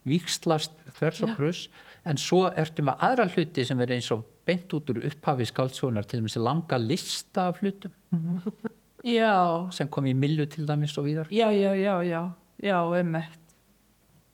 [0.04, 1.62] vikslast þvers og krus
[2.04, 6.06] en svo ertum við aðra hluti sem er eins og beint út úr upphafi skáldsónar
[6.08, 9.70] til dæmis langa lista af hlutum -hmm.
[9.70, 11.28] sem kom í millu til dæmis og víðar.
[11.30, 12.30] Já, já, já, já,
[12.62, 13.40] já, emmett.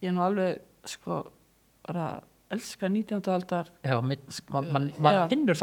[0.03, 1.33] Ég er nú alveg, sko,
[1.87, 2.21] bara
[2.51, 3.33] elska 19.
[3.33, 3.67] aldar.
[3.85, 5.55] Já, man, man finnur.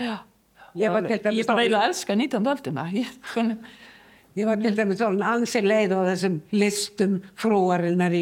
[0.00, 0.18] Já.
[0.76, 2.46] Ég, var, bara eiginlega elska 19.
[2.46, 3.06] aldina ég,
[4.36, 8.20] Ég var til dæmis svona ansi leið á þessum listum frúarinnar í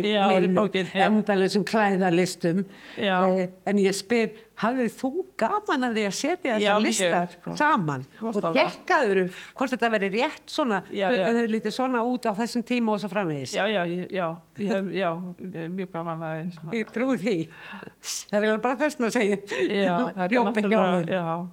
[0.94, 2.60] endalausum klæðalistum.
[3.02, 3.16] Já.
[3.34, 4.30] Eh, en ég spyr,
[4.62, 5.10] hafið þú
[5.42, 7.56] gaman að því að setja þessar listar sko.
[7.58, 8.04] saman?
[8.22, 9.22] Og gekkaður
[9.58, 11.32] hvort þetta veri rétt svona, Já, já.
[11.50, 13.56] lítið svona út á þessum tíma og svo framvegis.
[13.58, 15.10] Já, já, ég- já, ég já,
[15.50, 16.54] ég mjög gaman að því.
[16.60, 16.72] svona.
[16.78, 17.36] Ég trúi því.
[18.30, 19.36] Það er bara þess að segja.
[19.66, 21.48] Já, það er náttúrulega.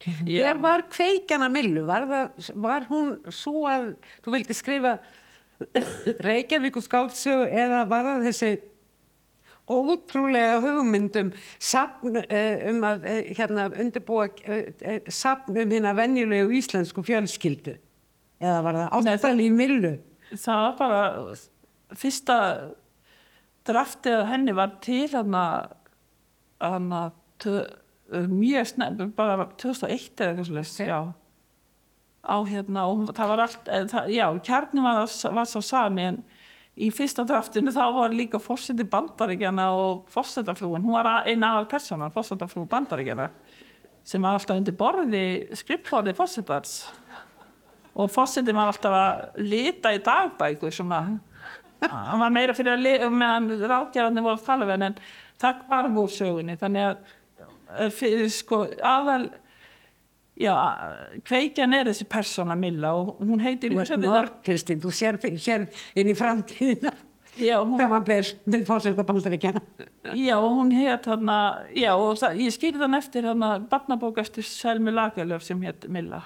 [0.00, 1.84] Hver var kveikjana Millu?
[1.88, 3.92] Var, það, var hún svo að
[4.24, 4.96] þú vildi skrifa
[6.24, 8.52] Reykjavík og skáldsögu eða var það þessi
[9.70, 11.30] ótrúlega hugmyndum
[11.62, 17.76] sapn, uh, um að uh, hérna, undirbúa uh, sapn um hérna venjulegu íslensku fjölskyldu?
[18.40, 19.94] Eða var það áttal í Millu?
[20.32, 21.02] Það var bara,
[22.00, 22.36] fyrsta
[23.68, 27.12] draftið af henni var til hann að
[28.10, 31.00] mjög snemmt, bara 2001 eða eitthvað svolítið, já.
[32.20, 35.00] Á hérna, og það var allt, eh, það, já, kjarni var,
[35.38, 36.20] var svo sami en
[36.80, 42.12] í fyrsta draftinu þá var líka fórseti bandaríkjana og fórsetafrúin, hún var eina aðal persónan,
[42.14, 43.30] fórsetafrú bandaríkjana
[44.04, 45.24] sem var alltaf undir borði
[45.58, 46.74] skrippfóði fórsetars
[47.94, 51.02] og fórsetin var alltaf að lita í dagbæku svona.
[51.80, 54.98] Hann var meira fyrir að lita meðan ráðgjafandi voru að tala við hann en
[55.40, 57.16] það var úr sögunni þannig að eh,
[57.96, 59.28] fyrir, sko, aðal
[60.40, 60.54] já,
[61.28, 65.66] kveikjan er þessi persóna Milla og hún heitir Þú ert mörg, Kristín, þú sér, sér
[65.94, 66.92] inn í framtíðina.
[67.40, 69.60] Já, hún, Þegar maður ber með fórseta bandaríkjana.
[70.18, 71.36] já, hún heit þarna
[71.78, 76.24] já, og það, ég skýrði hann eftir þarna barnabók eftir Selmi Lagerlöf sem heit Milla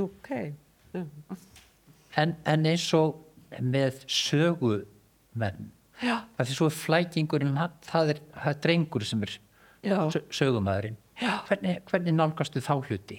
[0.00, 0.30] Ok.
[2.18, 3.20] En, en eins og
[3.62, 5.68] með sögumenn,
[6.00, 9.36] það er svo flækingurinn, hann- það er, það er drengur sem er
[9.84, 10.96] sögumæðurinn.
[11.18, 13.18] Hvernig, hvernig nálgastu þá hluti?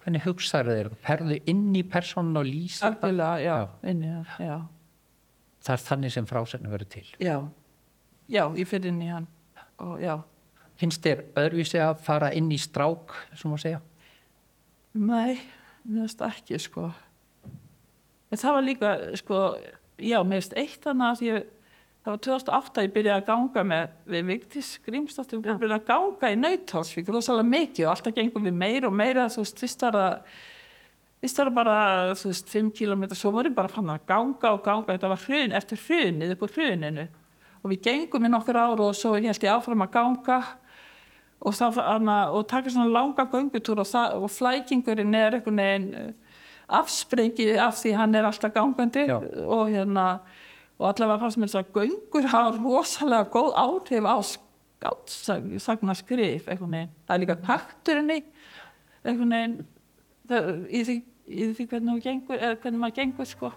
[0.00, 0.90] Hvernig hugsaðu þeir?
[1.04, 2.88] Perðu inn í persónu og lýsa?
[2.88, 3.56] Algjörlega, já,
[3.92, 4.56] inni, já.
[5.60, 7.06] Það er þannig sem frásegna verður til.
[7.20, 7.36] Já,
[8.32, 9.28] já, ég fyrir inn í hann
[9.80, 10.14] og já,
[10.80, 13.80] Finnst þér öðruvísi að fara inn í strák, sem að segja?
[14.96, 15.36] nei,
[15.84, 16.86] það ekki, sko.
[18.30, 19.40] En það var líka, sko,
[20.00, 21.50] já, finnst eitt þannig að ég,
[22.00, 26.30] það var 2008 ég byrjaði að ganga með, við Vigdís Grímsdóttir, við byrjaði að ganga
[26.32, 29.98] í Nauthálsvík, rosalega mikið og alltaf gengum við meira og meira, þú veist, fyrst var
[29.98, 30.38] það,
[31.20, 31.76] fyrst var það bara,
[32.16, 35.26] þú veist, 5 km, svo vorum við bara fann að ganga og ganga, þetta var
[35.26, 37.06] hrun, eftir hrunið, upp úr hruninu.
[37.60, 40.40] Og við gengum í nokkur ár og svo held ég áfram að ganga
[41.40, 45.88] og, það, hana, og taka svona langa göngutúr og, það, og flækingurinn er einhvern veginn
[45.96, 46.38] eh,
[46.80, 49.16] afsprengi af því hann er alltaf gangandi Já.
[49.44, 50.06] og hérna
[50.80, 56.72] og allavega fannst mér þess að göngur hafa rosalega góð áhrif á skáttsagna skrif einhvern
[56.72, 56.94] veginn.
[57.04, 58.22] Það er líka takturinn í
[59.04, 59.58] einhvern veginn
[60.30, 60.80] það, í,
[61.28, 63.52] í því hvernig, hún gengur, eða hvernig maður gengur sko.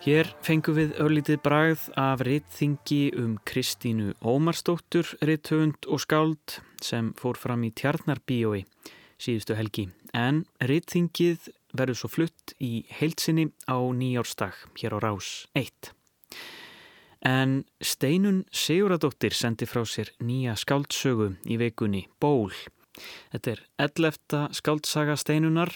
[0.00, 7.38] Hér fengum við örlítið bragð af rittþingi um Kristínu Ómarsdóttur, ritthöfund og skáld sem fór
[7.38, 8.64] fram í Tjarnarbíói
[9.20, 9.88] síðustu helgi.
[10.16, 15.92] En rittþingið verður svo flutt í heilsinni á nýjárstag hér á Rás 1.
[17.20, 22.54] En Steinun Siguradóttir sendi frá sér nýja skáldsögu í veikunni Ból.
[23.32, 24.40] Þetta er 11.
[24.56, 25.74] skáldsaga Steinunar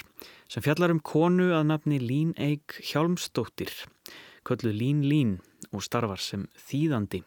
[0.48, 3.72] sem fjallar um konu að nafni Lín Eik Hjálmsdóttir,
[4.44, 5.36] kölluð Lín Lín
[5.70, 7.22] og starfar sem þýðandi.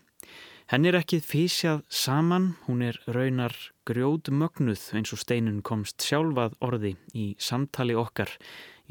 [0.67, 3.53] Henn er ekki físjað saman, hún er raunar
[3.87, 8.33] grjóð mögnuð eins og Steinun komst sjálfað orði í samtali okkar.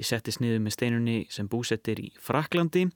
[0.01, 2.87] Ég setti sniðu með Steinunni sem búsettir í Fraklandi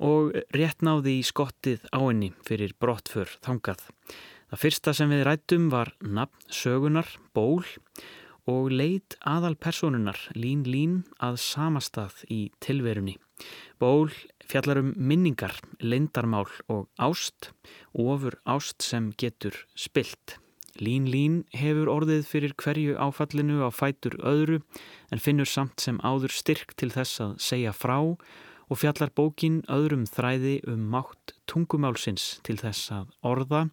[0.00, 3.84] og rétt náði í skottið á henni fyrir brottför þangað.
[4.48, 7.60] Það fyrsta sem við rættum var nafn sögunar, ból
[8.50, 13.16] og leit aðal personunar lín lín að samastað í tilverunni.
[13.78, 14.10] Ból
[14.46, 17.52] fjallar um minningar, leindarmál og ást,
[17.92, 20.38] ofur ást sem getur spilt.
[20.80, 24.62] Lín lín hefur orðið fyrir hverju áfallinu á fætur öðru
[25.12, 28.24] en finnur samt sem áður styrk til þess að segja frá og
[28.78, 33.66] fjallar bókin öðrum þræði um mátt tungumálsins til þess að orða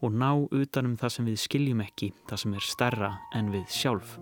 [0.00, 4.18] og ná utanum það sem við skiljum ekki, það sem er stærra en við sjálf.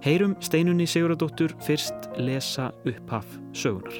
[0.00, 3.98] Heyrum Steinunni Siguradóttur fyrst lesa upphaf sögunar.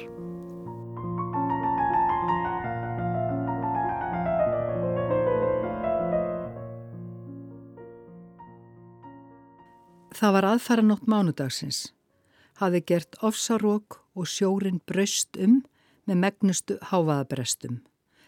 [10.21, 11.87] Það var aðfaranótt mánudagsins.
[12.61, 15.63] Haði gert ofsarók og sjórin braust um
[16.05, 17.79] með megnustu hávaðabrestum.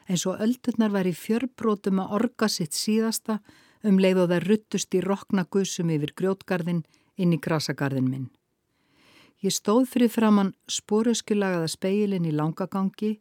[0.10, 3.40] eins og öldurnar væri fjörbrótum að orga sitt síðasta
[3.88, 6.82] um leið og það ruttust í rokna gusum yfir grjótgarðin
[7.16, 8.26] inn í grasagarðin minn.
[9.44, 13.20] Ég stóð fyrir framann spóröskilagaða speilin í langagangi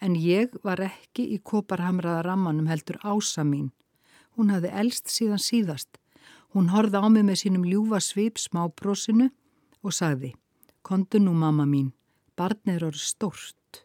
[0.00, 3.70] en ég var ekki í koparhamraða rammanum heldur ása mín.
[4.36, 6.00] Hún hafði elst síðan síðast.
[6.56, 9.30] Hún horði á mig með sínum ljúfa svip smábrósinu
[9.82, 10.34] og sagði
[10.86, 11.88] Kondu nú mamma mín,
[12.38, 13.80] barnið eru stórt.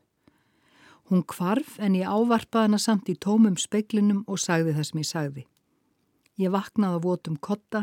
[1.09, 5.07] Hún kvarf en ég ávarpaði hana samt í tómum speiklinum og sagði það sem ég
[5.09, 5.45] sagði.
[6.37, 7.81] Ég vaknaði á votum kotta,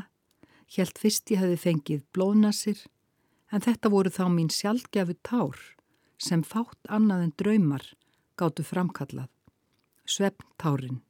[0.77, 2.85] helt fyrst ég hefði fengið blóðnasir,
[3.51, 5.67] en þetta voru þá mín sjálfgefu tár
[6.15, 7.91] sem fátt annað en draumar
[8.39, 9.27] gáttu framkallað.
[10.07, 11.03] Svefntárin.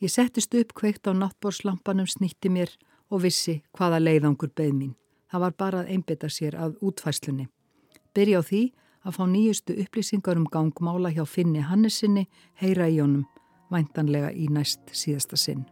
[0.00, 2.72] Ég settist upp kveikt á náttbórslampanum, snitti mér
[3.12, 4.94] og vissi hvaða leiðangur beð mín.
[5.34, 7.48] Það var bara að einbita sér að útfæslunni.
[8.14, 8.60] Byrja á því
[9.02, 12.28] að fá nýjustu upplýsingar um gangmála hjá Finni Hannesinni,
[12.62, 13.24] heyra í honum,
[13.66, 15.66] væntanlega í næst síðasta sinn.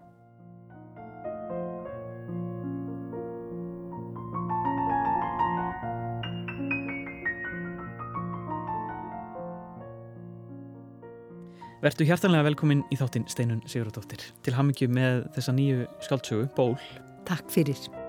[11.87, 16.81] Vertu hjartanlega velkomin í þáttinn Steinun Sigurðardóttir til hamingju með þessa nýju skaldsögu, Ból.
[17.31, 18.02] Takk fyrir.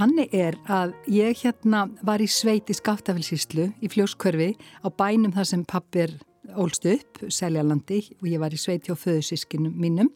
[0.00, 5.48] Þannig er að ég hérna var í sveit í Skaftafelsíslu í fljóskörfi á bænum þar
[5.50, 6.14] sem pappir
[6.56, 10.08] ólst upp, Seljalandi og ég var í sveit hjá föðusískinum mínum.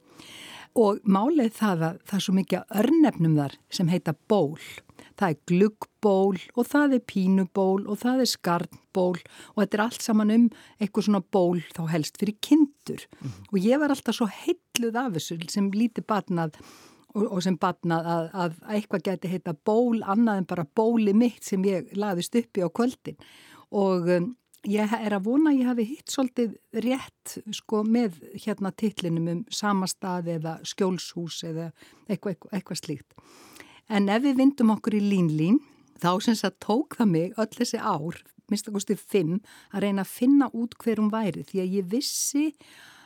[0.73, 4.57] Og málið það að það er svo mikið örnefnum þar sem heita ból.
[5.21, 10.09] Það er gluggból og það er pínuból og það er skarnból og þetta er allt
[10.09, 13.05] saman um eitthvað svona ból þá helst fyrir kindur.
[13.21, 13.47] Mm -hmm.
[13.53, 16.57] og ég var alltaf svo heilluð af þessu sem lítið batnað
[17.15, 21.45] og, og sem batnað að, að eitthvað geti heita ból annað en bara bóli mitt
[21.47, 23.19] sem ég laðist uppi á kvöldin
[23.75, 24.29] og um,
[24.69, 29.43] ég er að vona að ég hafi hitt svolítið rétt sko með hérna tillinum um
[29.53, 31.71] samastað eða skjólshús eða
[32.09, 33.19] eitthvað, eitthvað, eitthvað slíkt
[33.93, 35.59] En ef við vindum okkur í línlín,
[36.01, 39.41] þá sem það tók það mig öll þessi ár, minnst að kosti fimm,
[39.73, 41.45] að reyna að finna út hver hún væri.
[41.45, 42.47] Því að ég vissi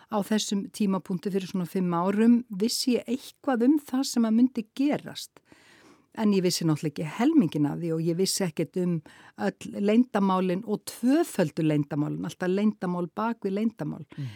[0.08, 4.66] á þessum tímapunktu fyrir svona fimm árum, vissi ég eitthvað um það sem að myndi
[4.78, 5.42] gerast.
[6.18, 8.94] En ég vissi náttúrulega ekki helmingin af því og ég vissi ekkert um
[9.46, 14.06] öll leindamálin og tvöföldu leindamálin, alltaf leindamál bak við leindamál.
[14.16, 14.32] Mm.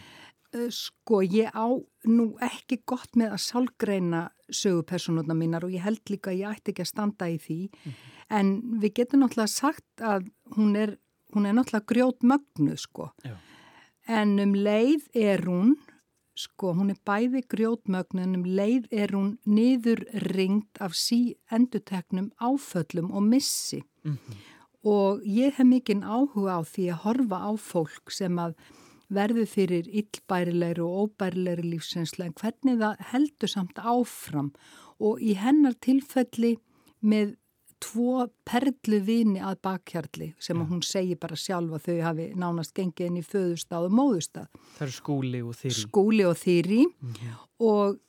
[0.53, 1.67] Eh, sko ég á
[2.07, 6.71] nú ekki gott með að sálgreina sögupersonuna mínar og ég held líka að ég ætti
[6.71, 10.95] ekki að standa í því mm en við getum náttúrulega sagt að hún er,
[11.35, 13.35] hún er náttúrulega grjót mögnu sko Já.
[14.07, 15.75] En um leið er hún
[16.35, 20.01] sko hún er bæði grjót mögnu en um leið er hún niður
[20.33, 24.37] ringt af sí enduteknum áföllum og missi mm -hmm.
[24.83, 28.55] og ég hef mikinn áhuga á því að horfa á fólk sem að
[29.09, 34.51] verður fyrir illbærilegri og óbærilegri lífsreynsla en hvernig það heldur samt áfram
[34.99, 36.57] og í hennar tilfelli
[37.01, 37.35] með
[37.83, 40.67] tvo perlu vini að bakhjarli sem ja.
[40.69, 44.47] hún segir bara sjálfa þau hafi nánast gengið inn í föðustad og móðustad.
[44.77, 45.79] Það eru skúli og þýri.
[45.83, 47.99] Skúli og þýri mm og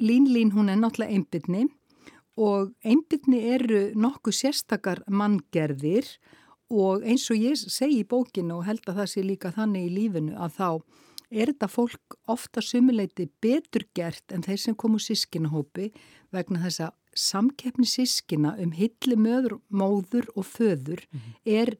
[0.00, 1.66] Lín Lín hún er náttúrulega einbyrni
[2.40, 6.08] og einbyrni eru nokkuð sérstakar manngerðir
[6.72, 9.94] og eins og ég segi í bókinu og held að það sé líka þannig í
[9.98, 10.68] lífinu að þá
[11.32, 15.92] er þetta fólk ofta sumuleiti betur gert en þeir sem komu sískinahópi
[16.32, 21.34] vegna þess að samkeppni sískina um hilli möður, móður og föður mm -hmm.
[21.44, 21.76] er,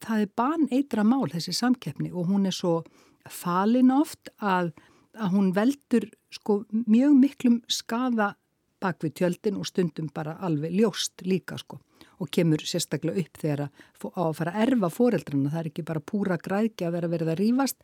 [0.00, 2.82] það er ban eitra mál þessi samkeppni og hún er svo
[3.28, 4.72] falin oft að,
[5.14, 8.34] að hún veldur sko mjög miklum skaða
[8.80, 11.80] bak við tjöldin og stundum bara alveg ljóst líka sko
[12.20, 13.70] og kemur sérstaklega upp þegar að,
[14.12, 15.52] að fara að erfa fóreldrana.
[15.52, 17.78] Það er ekki bara púra græðki að vera verið að rýfast,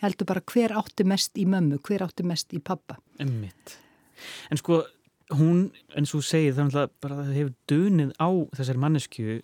[0.00, 2.96] heldur bara hver átti mest í mömmu, hver átti mest í pappa.
[3.20, 3.76] Emmitt.
[4.52, 4.80] En sko,
[5.38, 5.66] hún,
[5.96, 9.38] eins og segir, það, bara, það hefur dönið á þessari mannesku,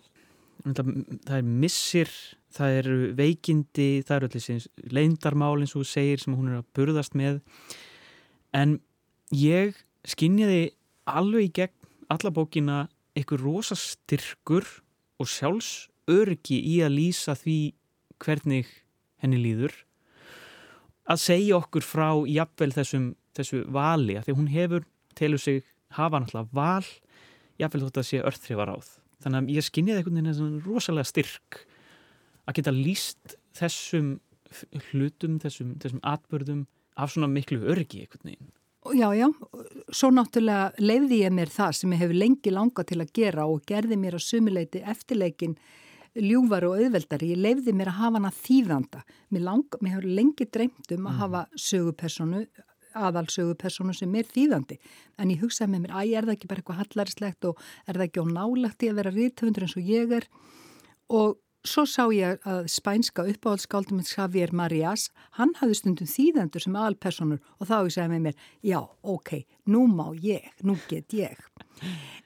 [0.65, 2.11] það er missir,
[2.53, 7.17] það eru veikindi, það eru allir leindarmál eins og segir sem hún er að burðast
[7.17, 7.41] með.
[8.55, 8.79] En
[9.35, 9.77] ég
[10.09, 10.71] skinnjaði
[11.09, 12.79] alveg í gegn alla bókina
[13.17, 14.65] einhver rosastyrkur
[15.19, 17.59] og sjálfsörgi í að lýsa því
[18.19, 18.69] hvernig
[19.21, 19.75] henni líður
[21.09, 24.85] að segja okkur frá jafnvel þessum, þessu vali að því hún hefur,
[25.17, 25.63] telur sig
[25.97, 26.85] hafa náttúrulega val
[27.59, 28.89] jafnvel þótt að sé örþrifa ráð
[29.23, 31.63] þannig að ég skinniði einhvern veginn rosalega styrk
[32.47, 34.19] að geta lýst þessum
[34.91, 36.63] hlutum, þessum, þessum atbörðum
[36.99, 38.55] af svona miklu örgi einhvern veginn
[38.95, 39.27] Já, já,
[39.91, 43.65] svo náttúrulega leiði ég mér það sem ég hefur lengi langa til að gera og
[43.67, 45.57] gerði mér á sumuleiti eftirleikin
[46.15, 47.27] ljúvar og auðveldari.
[47.35, 49.01] Ég leifði mér að hafa hana þýðanda.
[49.35, 51.19] Mér, lang, mér hefur lengi dreymt um að Mhm.
[51.19, 52.47] hafa sögupersonu,
[52.97, 54.79] aðalsögupersonu sem er þýðandi.
[55.19, 58.07] En ég hugsaði með mér, æ, er það ekki bara eitthvað hallarislegt og er það
[58.07, 60.27] ekki á nálagt í að vera rítöfundur eins og ég er?
[61.09, 61.37] Og
[61.67, 67.67] svo sá ég að spænska uppáhaldsskáldum Xavier Marias, hann hafði stundum þýðendur sem aðalpersonur og
[67.69, 69.33] þá ég segði með mér, já, ok,
[69.73, 71.35] nú má ég, nú get ég.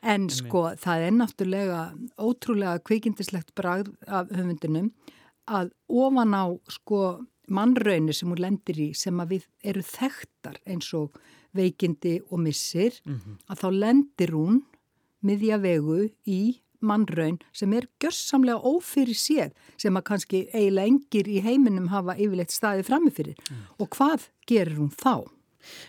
[0.01, 1.82] En sko, það er náttúrulega
[2.22, 4.91] ótrúlega kvikindislegt bragð af höfundinum
[5.49, 7.03] að ofan á sko
[7.49, 11.17] mannraunir sem hún lendir í sem að við eru þekktar eins og
[11.53, 12.95] veikindi og missir,
[13.49, 14.61] að þá lendir hún
[15.23, 21.37] miðja vegu í mannraun sem er gjörsamlega ófyrir séð sem að kannski eiginlega engir í
[21.45, 23.37] heiminum hafa yfirleitt staðið framifyrir.
[23.79, 25.23] Og hvað gerir hún þá?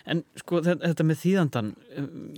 [0.07, 2.33] En sko þe- þetta með þýðandan, um,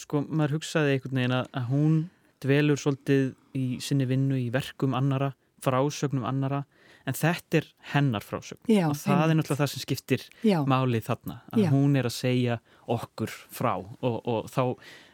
[0.00, 1.98] sko maður hugsaði einhvern veginn að hún
[2.40, 6.62] dvelur svolítið í sinni vinnu í verkum annara, frásögnum annara,
[7.08, 8.60] en þetta er hennar frásögn.
[8.68, 9.40] Já, og það er einmitt.
[9.40, 10.58] náttúrulega það sem skiptir Já.
[10.68, 11.70] málið þarna, að Já.
[11.72, 12.58] hún er að segja
[12.90, 14.62] okkur frá og, og þá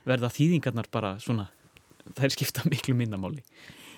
[0.07, 1.49] verða þýðingarnar bara svona,
[2.19, 3.43] þær skipta miklu minnamáli.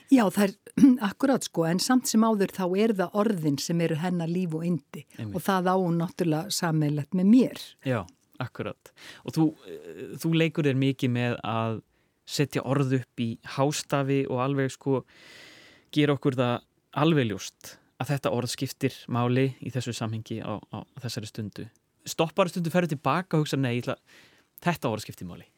[0.09, 0.55] Já, það er
[1.11, 4.65] akkurat sko, en samt sem áður þá er það orðin sem eru hennar líf og
[4.65, 5.35] yndi Einmitt.
[5.37, 7.61] og það á hún náttúrulega sammeilegt með mér.
[7.85, 7.99] Já,
[8.41, 8.93] akkurat.
[9.29, 9.45] Og þú,
[10.23, 11.83] þú leikur þér mikið með að
[12.29, 15.03] setja orð upp í hástafi og alveg sko
[15.97, 16.59] gera okkur það
[17.01, 21.69] alveg ljóst að þetta orð skiptir máli í þessu samhengi á, á þessari stundu.
[22.09, 23.99] Stoppar stundu ferður tilbaka og hugsa nei, ætla,
[24.65, 25.49] þetta orð skiptir máli.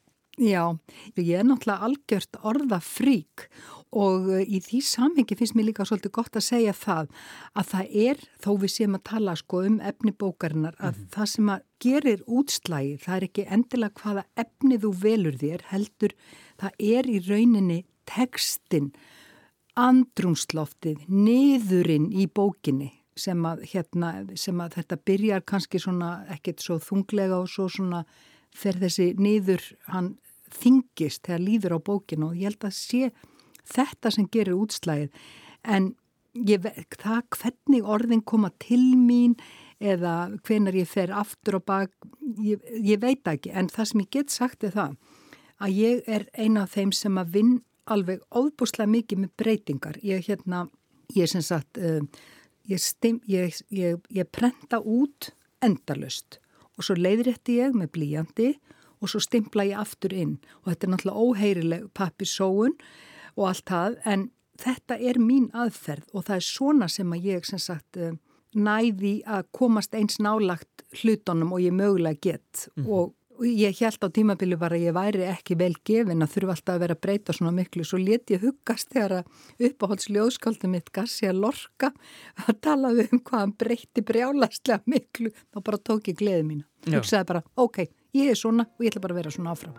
[0.41, 0.73] Já,
[1.19, 3.49] ég er náttúrulega algjört orðafrík
[3.91, 7.11] og uh, í því samhengi finnst mér líka svolítið gott að segja það
[7.59, 11.51] að það er, þó við séum að tala sko um efni bókarinnar, að það sem
[11.53, 16.17] að gerir útslægi, það er ekki endilega hvaða efni þú velur þér, heldur
[16.63, 18.93] það er í rauninni tekstin,
[19.79, 22.91] andrumsloftið, niðurinn í bókinni
[23.21, 28.05] sem að, hérna, sem að þetta byrjar kannski svona ekkert svo þunglega og svo svona
[28.57, 29.63] fer þessi niður,
[29.93, 30.15] hann
[30.51, 33.11] þingist þegar líður á bókinu og ég held að sé
[33.71, 35.11] þetta sem gerir útslægið
[35.69, 35.93] en
[36.35, 36.65] ég,
[36.99, 39.37] það hvernig orðin koma til mín
[39.81, 41.93] eða hvenar ég fer aftur og bak,
[42.45, 43.53] ég, ég veit ekki.
[43.57, 44.97] En það sem ég get sagt er það
[45.61, 47.55] að ég er eina af þeim sem að vinn
[47.91, 49.99] alveg óbúslega mikið með breytingar.
[50.07, 50.67] Ég hérna,
[51.17, 52.01] ég sem sagt, uh,
[52.71, 55.33] ég, steim, ég, ég, ég prenta út
[55.65, 56.41] endalust
[56.77, 58.51] og svo leiðrétti ég með blíjandi
[59.01, 62.77] og svo stimpla ég aftur inn og þetta er náttúrulega óheyrileg pappisóun
[63.37, 64.27] og allt það en
[64.61, 68.15] þetta er mín aðferð og það er svona sem að ég sem sagt uh,
[68.57, 73.17] næði að komast eins nálagt hlutunum og ég mögulega get og og
[73.47, 76.83] ég held á tímabili bara að ég væri ekki vel gefin að þurfa alltaf að
[76.85, 77.85] vera að breyta svona miklu.
[77.87, 81.93] Svo let ég huggast þegar að uppáhaldsljóðskáldu mitt Garcia Lorca
[82.47, 85.33] að tala um hvað hann breyti brjálastlega miklu.
[85.53, 86.67] Þá bara tók ég gleði mína.
[86.89, 86.99] Já.
[87.01, 87.85] hugsaði bara, ok,
[88.17, 89.79] ég er svona og ég ætla bara að vera svona áfram.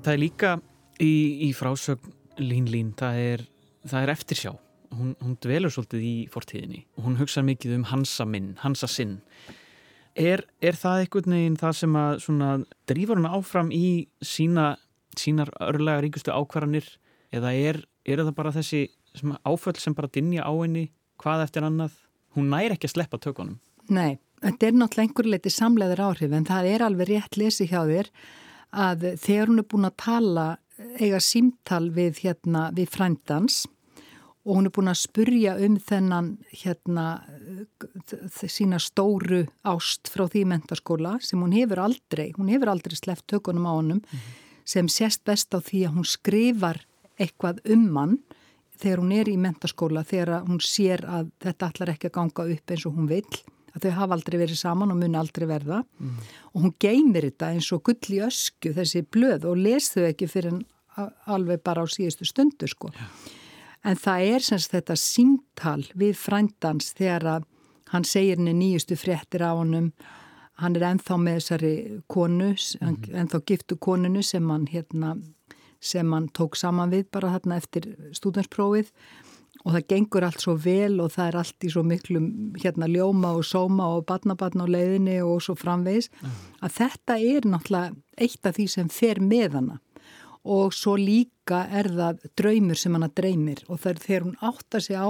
[0.00, 0.50] Það er líka
[1.00, 1.12] í,
[1.48, 3.46] í frásögn Lín Lín, það er,
[3.88, 4.52] það er eftirsjá.
[4.90, 9.20] Hún, hún dvelur svolítið í fortíðinni hún hugsa mikið um hansa minn, hansa sinn.
[10.18, 11.98] Er, er það einhvern veginn það sem
[12.42, 14.72] að drífur hann áfram í sína,
[15.14, 16.88] sínar örlega ríkustu ákvarðanir
[17.30, 20.88] eða er, er það bara þessi sem áföll sem bara dinja á henni
[21.20, 21.94] hvað eftir annað?
[22.34, 23.58] Hún næri ekki að sleppa tökunum.
[23.90, 27.82] Nei, þetta er náttúrulega einhver leiti samleðar áhrif en það er alveg rétt lesi hjá
[27.88, 28.10] þér
[28.70, 30.46] að þegar hún er búin að tala
[31.00, 33.64] eiga símtal við hérna við frændans
[34.46, 36.30] og hún er búin að spurja um þennan
[36.62, 37.06] hérna
[38.48, 43.68] sína stóru ást frá því mentaskóla sem hún hefur aldrei, hún hefur aldrei sleppt tökunum
[43.68, 44.00] á honum
[44.64, 46.82] sem sést best á því að hún skrifar
[47.20, 48.18] eitthvað um hann
[48.80, 52.72] þegar hún er í mentaskóla þegar hún sér að þetta allar ekki að ganga upp
[52.72, 53.42] eins og hún vill
[53.74, 55.82] að þau hafa aldrei verið saman og muni aldrei verða.
[56.54, 60.28] Og hún geymir þetta eins og gull í ösku þessi blöð og les þau ekki
[60.30, 60.60] fyrir
[61.30, 62.90] alveg bara á síðustu stundu sko.
[63.84, 67.46] En það er semst þetta símtal við frændans þegar að
[67.90, 69.90] hann segir henni nýjustu fréttir á honum,
[70.60, 71.74] hann er enþá með þessari
[72.06, 75.16] konu, mm enþá giftu konunu sem hann, hérna,
[75.80, 78.92] sem hann tók saman við bara þarna eftir stúdensprófið
[79.64, 82.22] og það gengur allt svo vel og það er allt í svo miklu
[82.62, 86.08] hérna ljóma og sóma og batnabatna á leiðinni og svo framvegs
[86.64, 89.78] að þetta er náttúrulega eitt af því sem fer með hana
[90.48, 94.86] og svo líka er það draumur sem hana dreymir og það er þegar hún áttar
[94.86, 95.08] sig á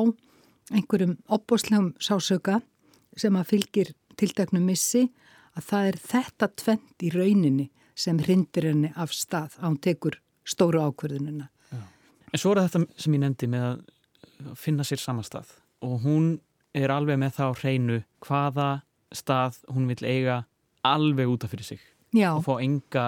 [0.71, 2.61] einhverjum opbóslegum sásöka
[3.17, 5.07] sem að fylgir tilteknum missi
[5.59, 10.19] að það er þetta tvent í rauninni sem hrindir henni af stað að hún tekur
[10.47, 11.49] stóru ákverðunina.
[11.71, 11.81] Já.
[12.33, 13.81] En svo er þetta sem ég nefndi með að
[14.59, 15.51] finna sér samastað
[15.87, 16.31] og hún
[16.77, 18.69] er alveg með það á hreinu hvaða
[19.15, 20.43] stað hún vil eiga
[20.87, 21.81] alveg útaf fyrir sig
[22.15, 22.33] Já.
[22.35, 23.07] og fá enga,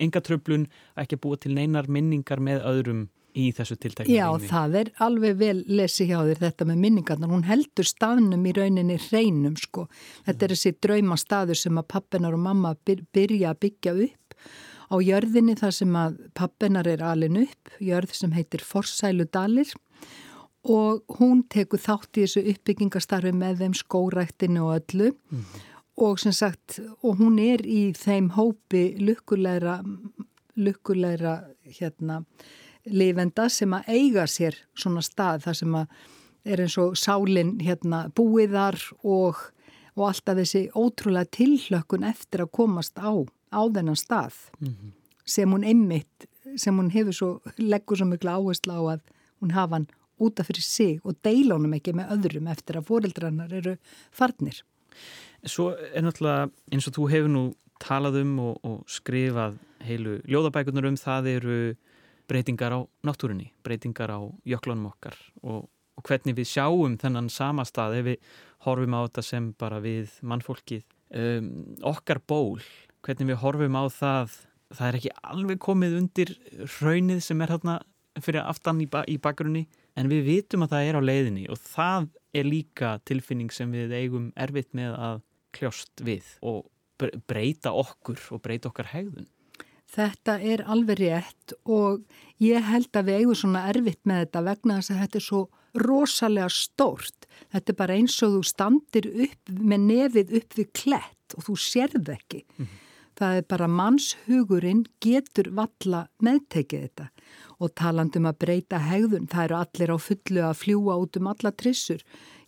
[0.00, 3.06] enga tröflun að ekki búa til neinar minningar með öðrum
[3.38, 4.48] í þessu tiltekna Já, reyni.
[4.50, 7.30] það er alveg vel lesi hjá þér þetta með minningarnar.
[7.30, 9.84] Hún heldur staðnum í rauninni hreinum sko.
[10.26, 14.38] Þetta er þessi drauma staður sem að pappinar og mamma byrja að byggja upp
[14.88, 19.70] á jörðinni þar sem að pappinar er alin upp, jörð sem heitir Forsælu Dalir
[20.64, 25.12] og hún tekur þátt í þessu uppbyggingastarfi með þeim skóræktinu og öllu.
[25.30, 25.44] Mm
[25.98, 29.80] og sem sagt, og hún er í þeim hópi lukkulegra
[30.58, 31.34] lukkulegra
[31.78, 32.22] hérna
[32.88, 36.06] lifenda sem að eiga sér svona stað þar sem að
[36.48, 39.40] er eins og sálinn hérna búiðar og,
[39.98, 43.12] og alltaf þessi ótrúlega tillökkun eftir að komast á,
[43.52, 44.34] á þennan stað.
[44.60, 44.92] Mm -hmm.
[45.24, 49.00] sem hún einmitt, sem hún hefur svo, leggur svo miklu áherslu á að
[49.40, 49.88] hún hafa hann
[50.24, 53.76] útaf fyrir sig og deila honum ekki með öðrum eftir að fórildrannar eru
[54.14, 54.62] farnir.
[55.46, 57.44] Svo er náttúrulega eins og þú hefur nú
[57.82, 61.58] talað um og, og skrifað heilu ljóðabækunar um það eru
[62.28, 68.00] breytingar á náttúrunni, breytingar á jöklunum okkar og, og hvernig við sjáum þennan sama stað
[68.00, 68.32] ef við
[68.66, 70.84] horfum á þetta sem bara við mannfólkið.
[71.08, 72.60] Um, okkar ból,
[73.06, 74.34] hvernig við horfum á það,
[74.74, 76.34] það er ekki alveg komið undir
[76.82, 77.78] raunnið sem er hérna
[78.18, 79.64] fyrir aftan í, ba í bakgrunni
[79.98, 83.94] en við vitum að það er á leiðinni og það er líka tilfinning sem við
[83.96, 85.22] eigum erfitt með að
[85.56, 86.68] kljóst við og
[87.30, 89.28] breyta okkur og breyta okkar hegðun.
[89.88, 92.02] Þetta er alveg rétt og
[92.44, 95.44] ég held að við eigum svona erfitt með þetta vegna þess að þetta er svo
[95.78, 97.28] rosalega stórt.
[97.54, 101.56] Þetta er bara eins og þú standir upp með nefið upp við klett og þú
[101.64, 102.44] sérð ekki.
[102.58, 102.84] Mm -hmm.
[103.18, 107.06] Það er bara mannshugurinn getur valla meðtekið þetta
[107.58, 109.26] og talandum að breyta hegðun.
[109.30, 112.04] Það eru allir á fullu að fljúa út um alla trissur.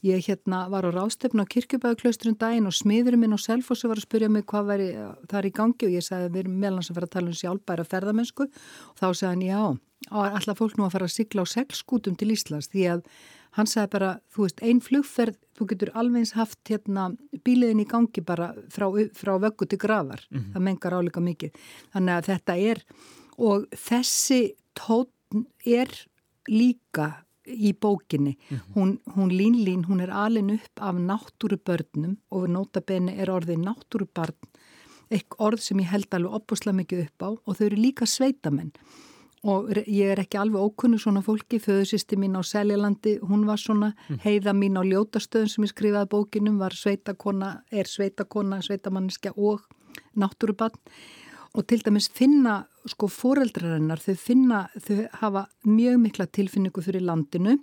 [0.07, 4.07] Ég hérna var á rástefna á kirkjubæðuklausturinn daginn og smiðurinn minn og Selfossi var að
[4.07, 4.89] spyrja mig hvað væri
[5.29, 7.89] þar í gangi og ég sagði við erum meðlans að fara að tala um sjálfbæra
[7.91, 9.65] ferðamennsku og þá sagði hann já,
[10.31, 13.05] alltaf fólk nú að fara að sigla á seglskútum til Íslands því að
[13.57, 17.09] hann sagði bara, þú veist, ein flugferð, þú getur alveg haft hérna
[17.47, 18.87] bíliðin í gangi bara frá,
[19.17, 20.53] frá vöggu til gravar, mm -hmm.
[20.53, 21.51] það mengar áleika mikið.
[21.93, 22.85] Þannig að þetta er,
[23.39, 25.89] og þessi tótn er
[26.49, 28.37] líka í bókinni.
[28.37, 28.73] Mm -hmm.
[28.75, 34.37] Hún, hún Línlín, hún er alin upp af náttúrubörnum og við nótabenni er orðið náttúrubarn,
[35.11, 38.73] eitthvað orð sem ég held alveg opbúslega mikið upp á og þau eru líka sveitamenn
[39.49, 43.95] og ég er ekki alveg ókunnu svona fólki, föðusisti mín á Seljalandi, hún var svona
[44.09, 44.21] mm.
[44.25, 49.65] heiða mín á ljótastöðun sem ég skrifaði bókinum, var sveitakona, er sveitakona, sveitamanniska og
[50.19, 50.77] náttúrubarn
[51.57, 57.57] og til dæmis finna sko fóreldrarinnar, þau finna, þau hafa mjög mikla tilfinningu fyrir landinu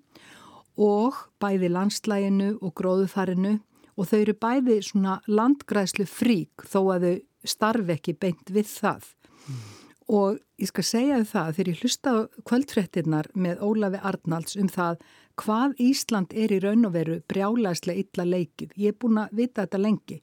[0.82, 3.57] og bæði landslæginu og gróðufarinu
[3.97, 7.17] og þau eru bæði svona landgræslu frík þó að þau
[7.47, 9.11] starfi ekki beint við það.
[9.47, 9.76] Mm.
[10.08, 12.12] Og ég skal segja það þegar ég hlusta
[12.47, 15.01] kvöldfrettinnar með Ólafi Arnalds um það
[15.38, 18.72] hvað Ísland er í raun og veru brjálæslega illa leikið.
[18.80, 20.22] Ég er búin að vita þetta lengi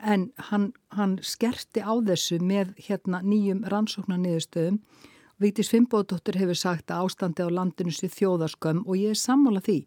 [0.00, 4.80] en hann, hann skerti á þessu með hérna nýjum rannsóknarniðurstöðum.
[5.40, 9.78] Vítis Fimboðdóttir hefur sagt að ástandi á landinu sé þjóðaskömm og ég er sammála því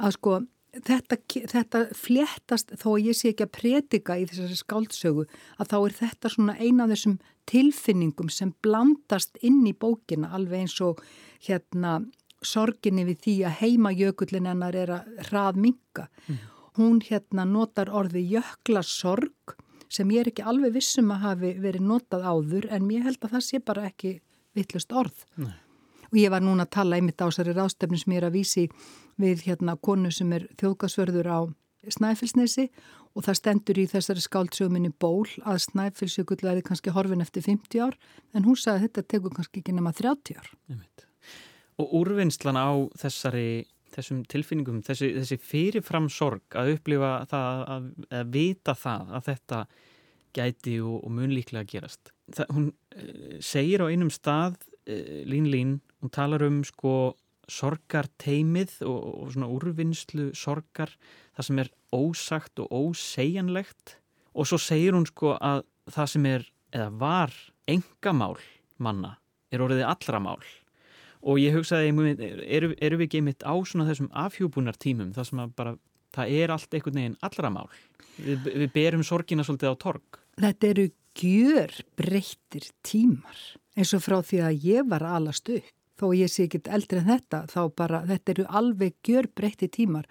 [0.00, 0.38] að sko
[0.72, 1.18] þetta,
[1.52, 5.26] þetta fléttast þó að ég sé ekki að predika í þessari skáldsögu
[5.58, 7.18] að þá er þetta svona eina af þessum
[7.50, 11.02] tilfinningum sem blandast inn í bókina alveg eins og
[11.46, 12.00] hérna
[12.42, 16.40] sorginni við því að heima jökullin hennar er að hraðminka mm
[16.78, 19.56] hún hérna notar orði jökla sorg
[19.92, 23.34] sem ég er ekki alveg vissum að hafi verið notað áður en mér held að
[23.36, 24.14] það sé bara ekki
[24.56, 25.26] vittlust orð.
[25.36, 25.52] Nei.
[26.12, 28.66] Og ég var núna að tala einmitt á þessari rástefni sem ég er að vísi
[29.20, 31.40] við hérna konu sem er þjóðgasvörður á
[31.90, 32.68] Snæfellsnesi
[33.12, 37.96] og það stendur í þessari skáldsöguminni ból að Snæfellsjökull verði kannski horfin eftir 50 ár
[38.32, 40.52] en hún sagði að þetta tegur kannski ekki nema 30 ár.
[41.80, 47.88] Og úrvinnslan á þessari þessum tilfinningum, þessi, þessi fyrirfram sorg að upplifa það að,
[48.20, 49.62] að vita það að þetta
[50.32, 52.12] gæti og, og munlíklega gerast.
[52.32, 54.56] Það, hún e, segir á einum stað,
[54.86, 57.14] Lín Lín, hún talar um sko
[57.50, 60.94] sorgarteimið og, og svona úrvinnslu sorgar,
[61.36, 63.96] það sem er ósagt og ósegjanlegt
[64.32, 67.34] og svo segir hún sko að það sem er, eða var
[67.68, 68.38] engamál
[68.82, 69.16] manna
[69.52, 70.40] er orðið allra mál
[71.22, 71.92] og ég hugsaði,
[72.46, 75.74] eru, eru við ekki einmitt á svona þessum afhjúbunar tímum þar sem að bara
[76.12, 77.70] það er allt einhvern veginn allra mál.
[78.18, 80.20] Við, við berum sorgina svolítið á torg.
[80.42, 80.86] Þetta eru
[81.18, 83.40] gjör breyttir tímar
[83.76, 85.70] eins og frá því að ég var alast upp.
[86.00, 90.08] Þó ég sé ekki eldri en þetta, þá bara þetta eru alveg gjör breyttir tímar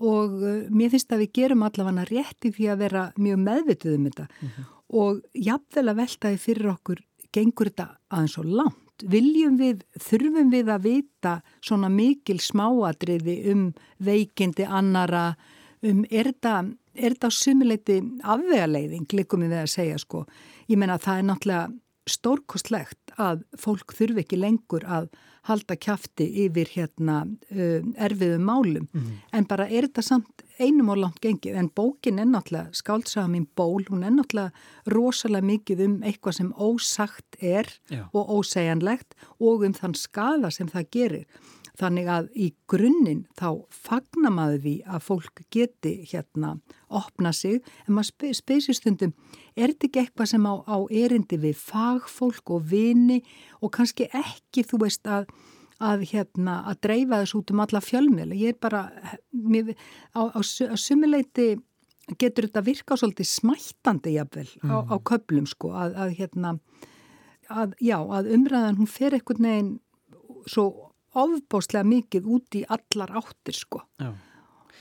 [0.00, 4.06] og uh, mér finnst að við gerum allavega rétti fyrir að vera mjög meðvituð um
[4.08, 4.68] þetta mm -hmm.
[5.02, 7.02] og jafnvel að veltaði fyrir okkur
[7.32, 9.04] gengur þetta aðeins svo langt.
[9.10, 15.36] Viljum við, þurfum við að vita svona mikil smáadriði um veikindi annara,
[15.82, 20.26] um er þetta er þetta á sumuleiti afvegaleiðing, likum við að segja sko.
[20.68, 21.70] Ég menna að það er náttúrulega
[22.10, 25.10] stórkostlegt að fólk þurfi ekki lengur að
[25.48, 28.88] halda kæfti yfir hérna uh, erfiðum málum.
[28.92, 31.56] Mm en bara er þetta samt einum og langt gengið.
[31.56, 34.50] En bókin er náttúrulega skáltsaga mín ból, hún er náttúrulega
[34.92, 38.04] rosalega mikið um eitthvað sem ósagt er Já.
[38.12, 41.26] og ósegjanlegt og um þann skada sem það gerir
[41.80, 46.50] Þannig að í grunninn þá fagnar maður því að fólk geti hérna
[46.88, 49.14] opna sig en maður speysir stundum,
[49.56, 53.22] er þetta ekki eitthvað sem á, á erindi við fagfólk og vini
[53.60, 55.30] og kannski ekki þú veist að,
[55.80, 58.36] að, hérna, að dreifa þessu út um alla fjölmjöla.
[58.36, 58.84] Ég er bara,
[59.32, 59.72] mér,
[60.12, 61.54] á, á, á sumuleiti
[62.20, 64.68] getur þetta virka svolítið smættandi jafnvel mm.
[64.68, 66.54] á, á köplum sko að, að hérna,
[67.48, 69.74] að já, að umræðan hún fer eitthvað neginn
[70.50, 73.82] svo ofbáslega mikið út í allar áttir sko.
[74.00, 74.12] Já.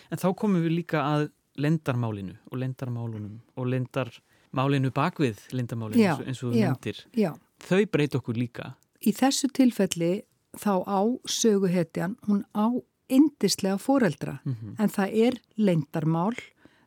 [0.09, 6.43] En þá komum við líka að lendarmálinu og lendarmálunum og lendarmálinu bakvið lendarmálinu já, eins
[6.43, 7.03] og þú myndir.
[7.59, 8.73] Þau breyt okkur líka.
[9.03, 10.23] Í þessu tilfelli
[10.57, 12.73] þá á söguhetjan, hún á
[13.09, 14.83] indislega foreldra mm -hmm.
[14.83, 16.35] en það er lendarmál,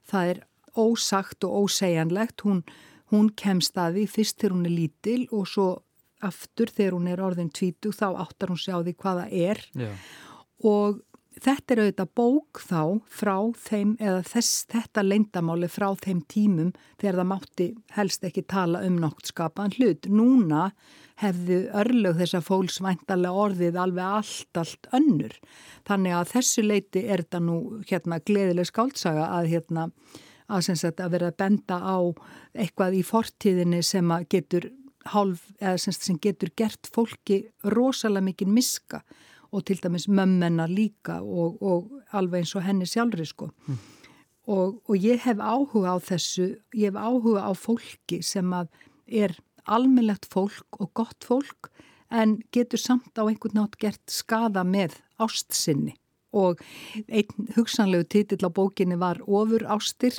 [0.05, 0.43] það er
[0.76, 2.64] ósagt og ósegjanlegt, hún,
[3.12, 5.82] hún kemst að því fyrst þegar hún er lítil og svo
[6.23, 9.91] aftur þegar hún er orðin tvítu þá áttar hún sjá því hvaða er Já.
[10.66, 11.03] og
[11.41, 17.20] þetta er auðvitað bók þá frá þeim eða þess, þetta leindamáli frá þeim tímum þegar
[17.20, 20.09] það mátti helst ekki tala um náttskapaðan hlut.
[20.12, 20.66] Núna
[21.23, 25.39] hefðu örlög þessa fólks væntalega orðið alveg allt, allt önnur.
[25.89, 27.59] Þannig að þessu leiti er þetta nú
[27.89, 29.89] hérna gleðileg skáltsaga að hérna
[30.53, 31.99] að, sagt, að vera að benda á
[32.53, 34.70] eitthvað í fortíðinni sem að getur
[35.12, 37.42] hálf, eða semst sem getur gert fólki
[37.74, 39.03] rosalega mikið miska
[39.53, 43.50] og til dæmis mömmennar líka og, og alveg eins og henni sjálfri sko.
[43.66, 43.80] Mm.
[44.53, 48.72] Og, og ég hef áhuga á þessu, ég hef áhuga á fólki sem að
[49.07, 49.36] er
[49.70, 51.70] almennlegt fólk og gott fólk
[52.11, 55.94] en getur samt á einhvern nátt gert skada með ástsinni
[56.33, 56.61] og
[57.09, 60.16] einn hugsanlegu titill á bókinni var Ofur ástir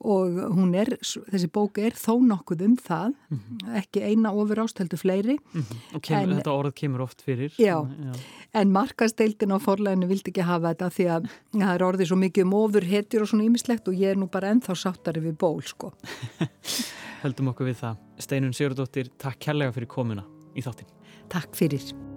[0.00, 3.76] og hún er, þessi bók er þó nokkuð um það, mm -hmm.
[3.80, 5.38] ekki eina ofur ást heldur fleiri.
[5.38, 5.94] Mm -hmm.
[5.94, 7.52] Og kemur, en, þetta orð kemur oft fyrir.
[7.58, 8.12] Já, já.
[8.54, 12.44] en markasteildin á forleginu vildi ekki hafa þetta því að það er orðið svo mikið
[12.44, 15.62] um ofur hetjur og svona ýmislegt og ég er nú bara ennþá sáttari við ból
[15.62, 15.92] sko.
[17.22, 17.96] Heldum okkur við það.
[18.18, 20.24] Steinun Sigurdóttir, takk kærlega fyrir komuna
[20.54, 20.86] í þáttin.
[21.28, 22.13] Takk fyrir.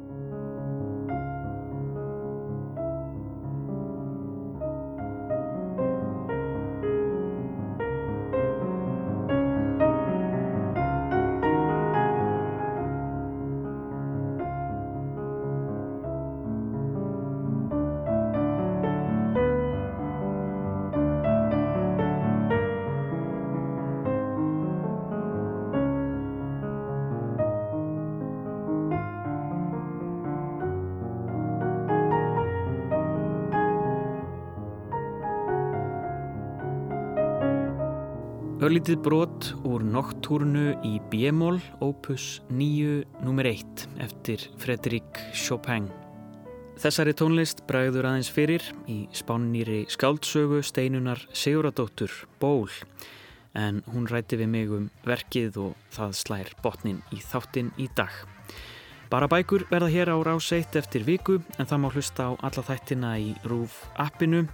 [38.77, 43.47] Örlítið brot úr Nocturnu í B-mól, opus 9, nr.
[43.49, 45.87] 1 eftir Fredrik Chopin.
[46.77, 52.69] Þessari tónlist bræður aðeins fyrir í spánnýri skáldsögu steinunar Siguradóttur Ból
[53.57, 58.13] en hún ræti við mig um verkið og það slær botnin í þáttin í dag.
[59.09, 62.69] Bara bækur verða hér á rás 1 eftir viku en það má hlusta á alla
[62.69, 64.45] þættina í RÚF appinu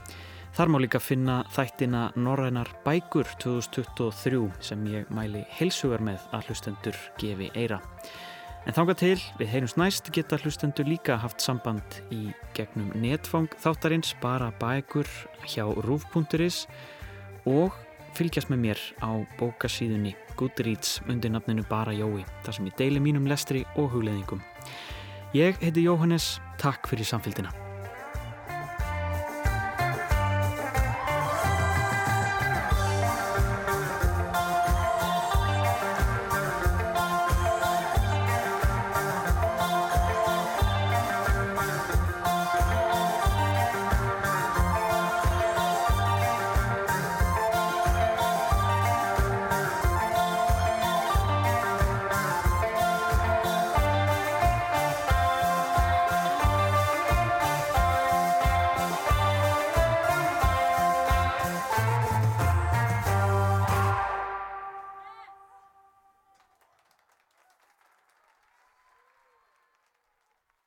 [0.53, 6.99] Þar má líka finna þættina Norrænar bækur 2023 sem ég mæli heilsugar með að hlustendur
[7.17, 7.79] gefi eira.
[8.69, 14.13] En þánga til, við heyrums næst geta hlustendur líka haft samband í gegnum netfang þáttarins
[14.21, 15.09] bara bækur
[15.41, 16.67] hjá rúf.is
[17.49, 17.73] og
[18.13, 23.25] fylgjast með mér á bókasíðunni Goodreads undir nafninu Bara Jói, þar sem ég deili mínum
[23.25, 24.45] lestri og hugleðingum.
[25.33, 27.62] Ég heiti Jóhannes, takk fyrir samfélgina.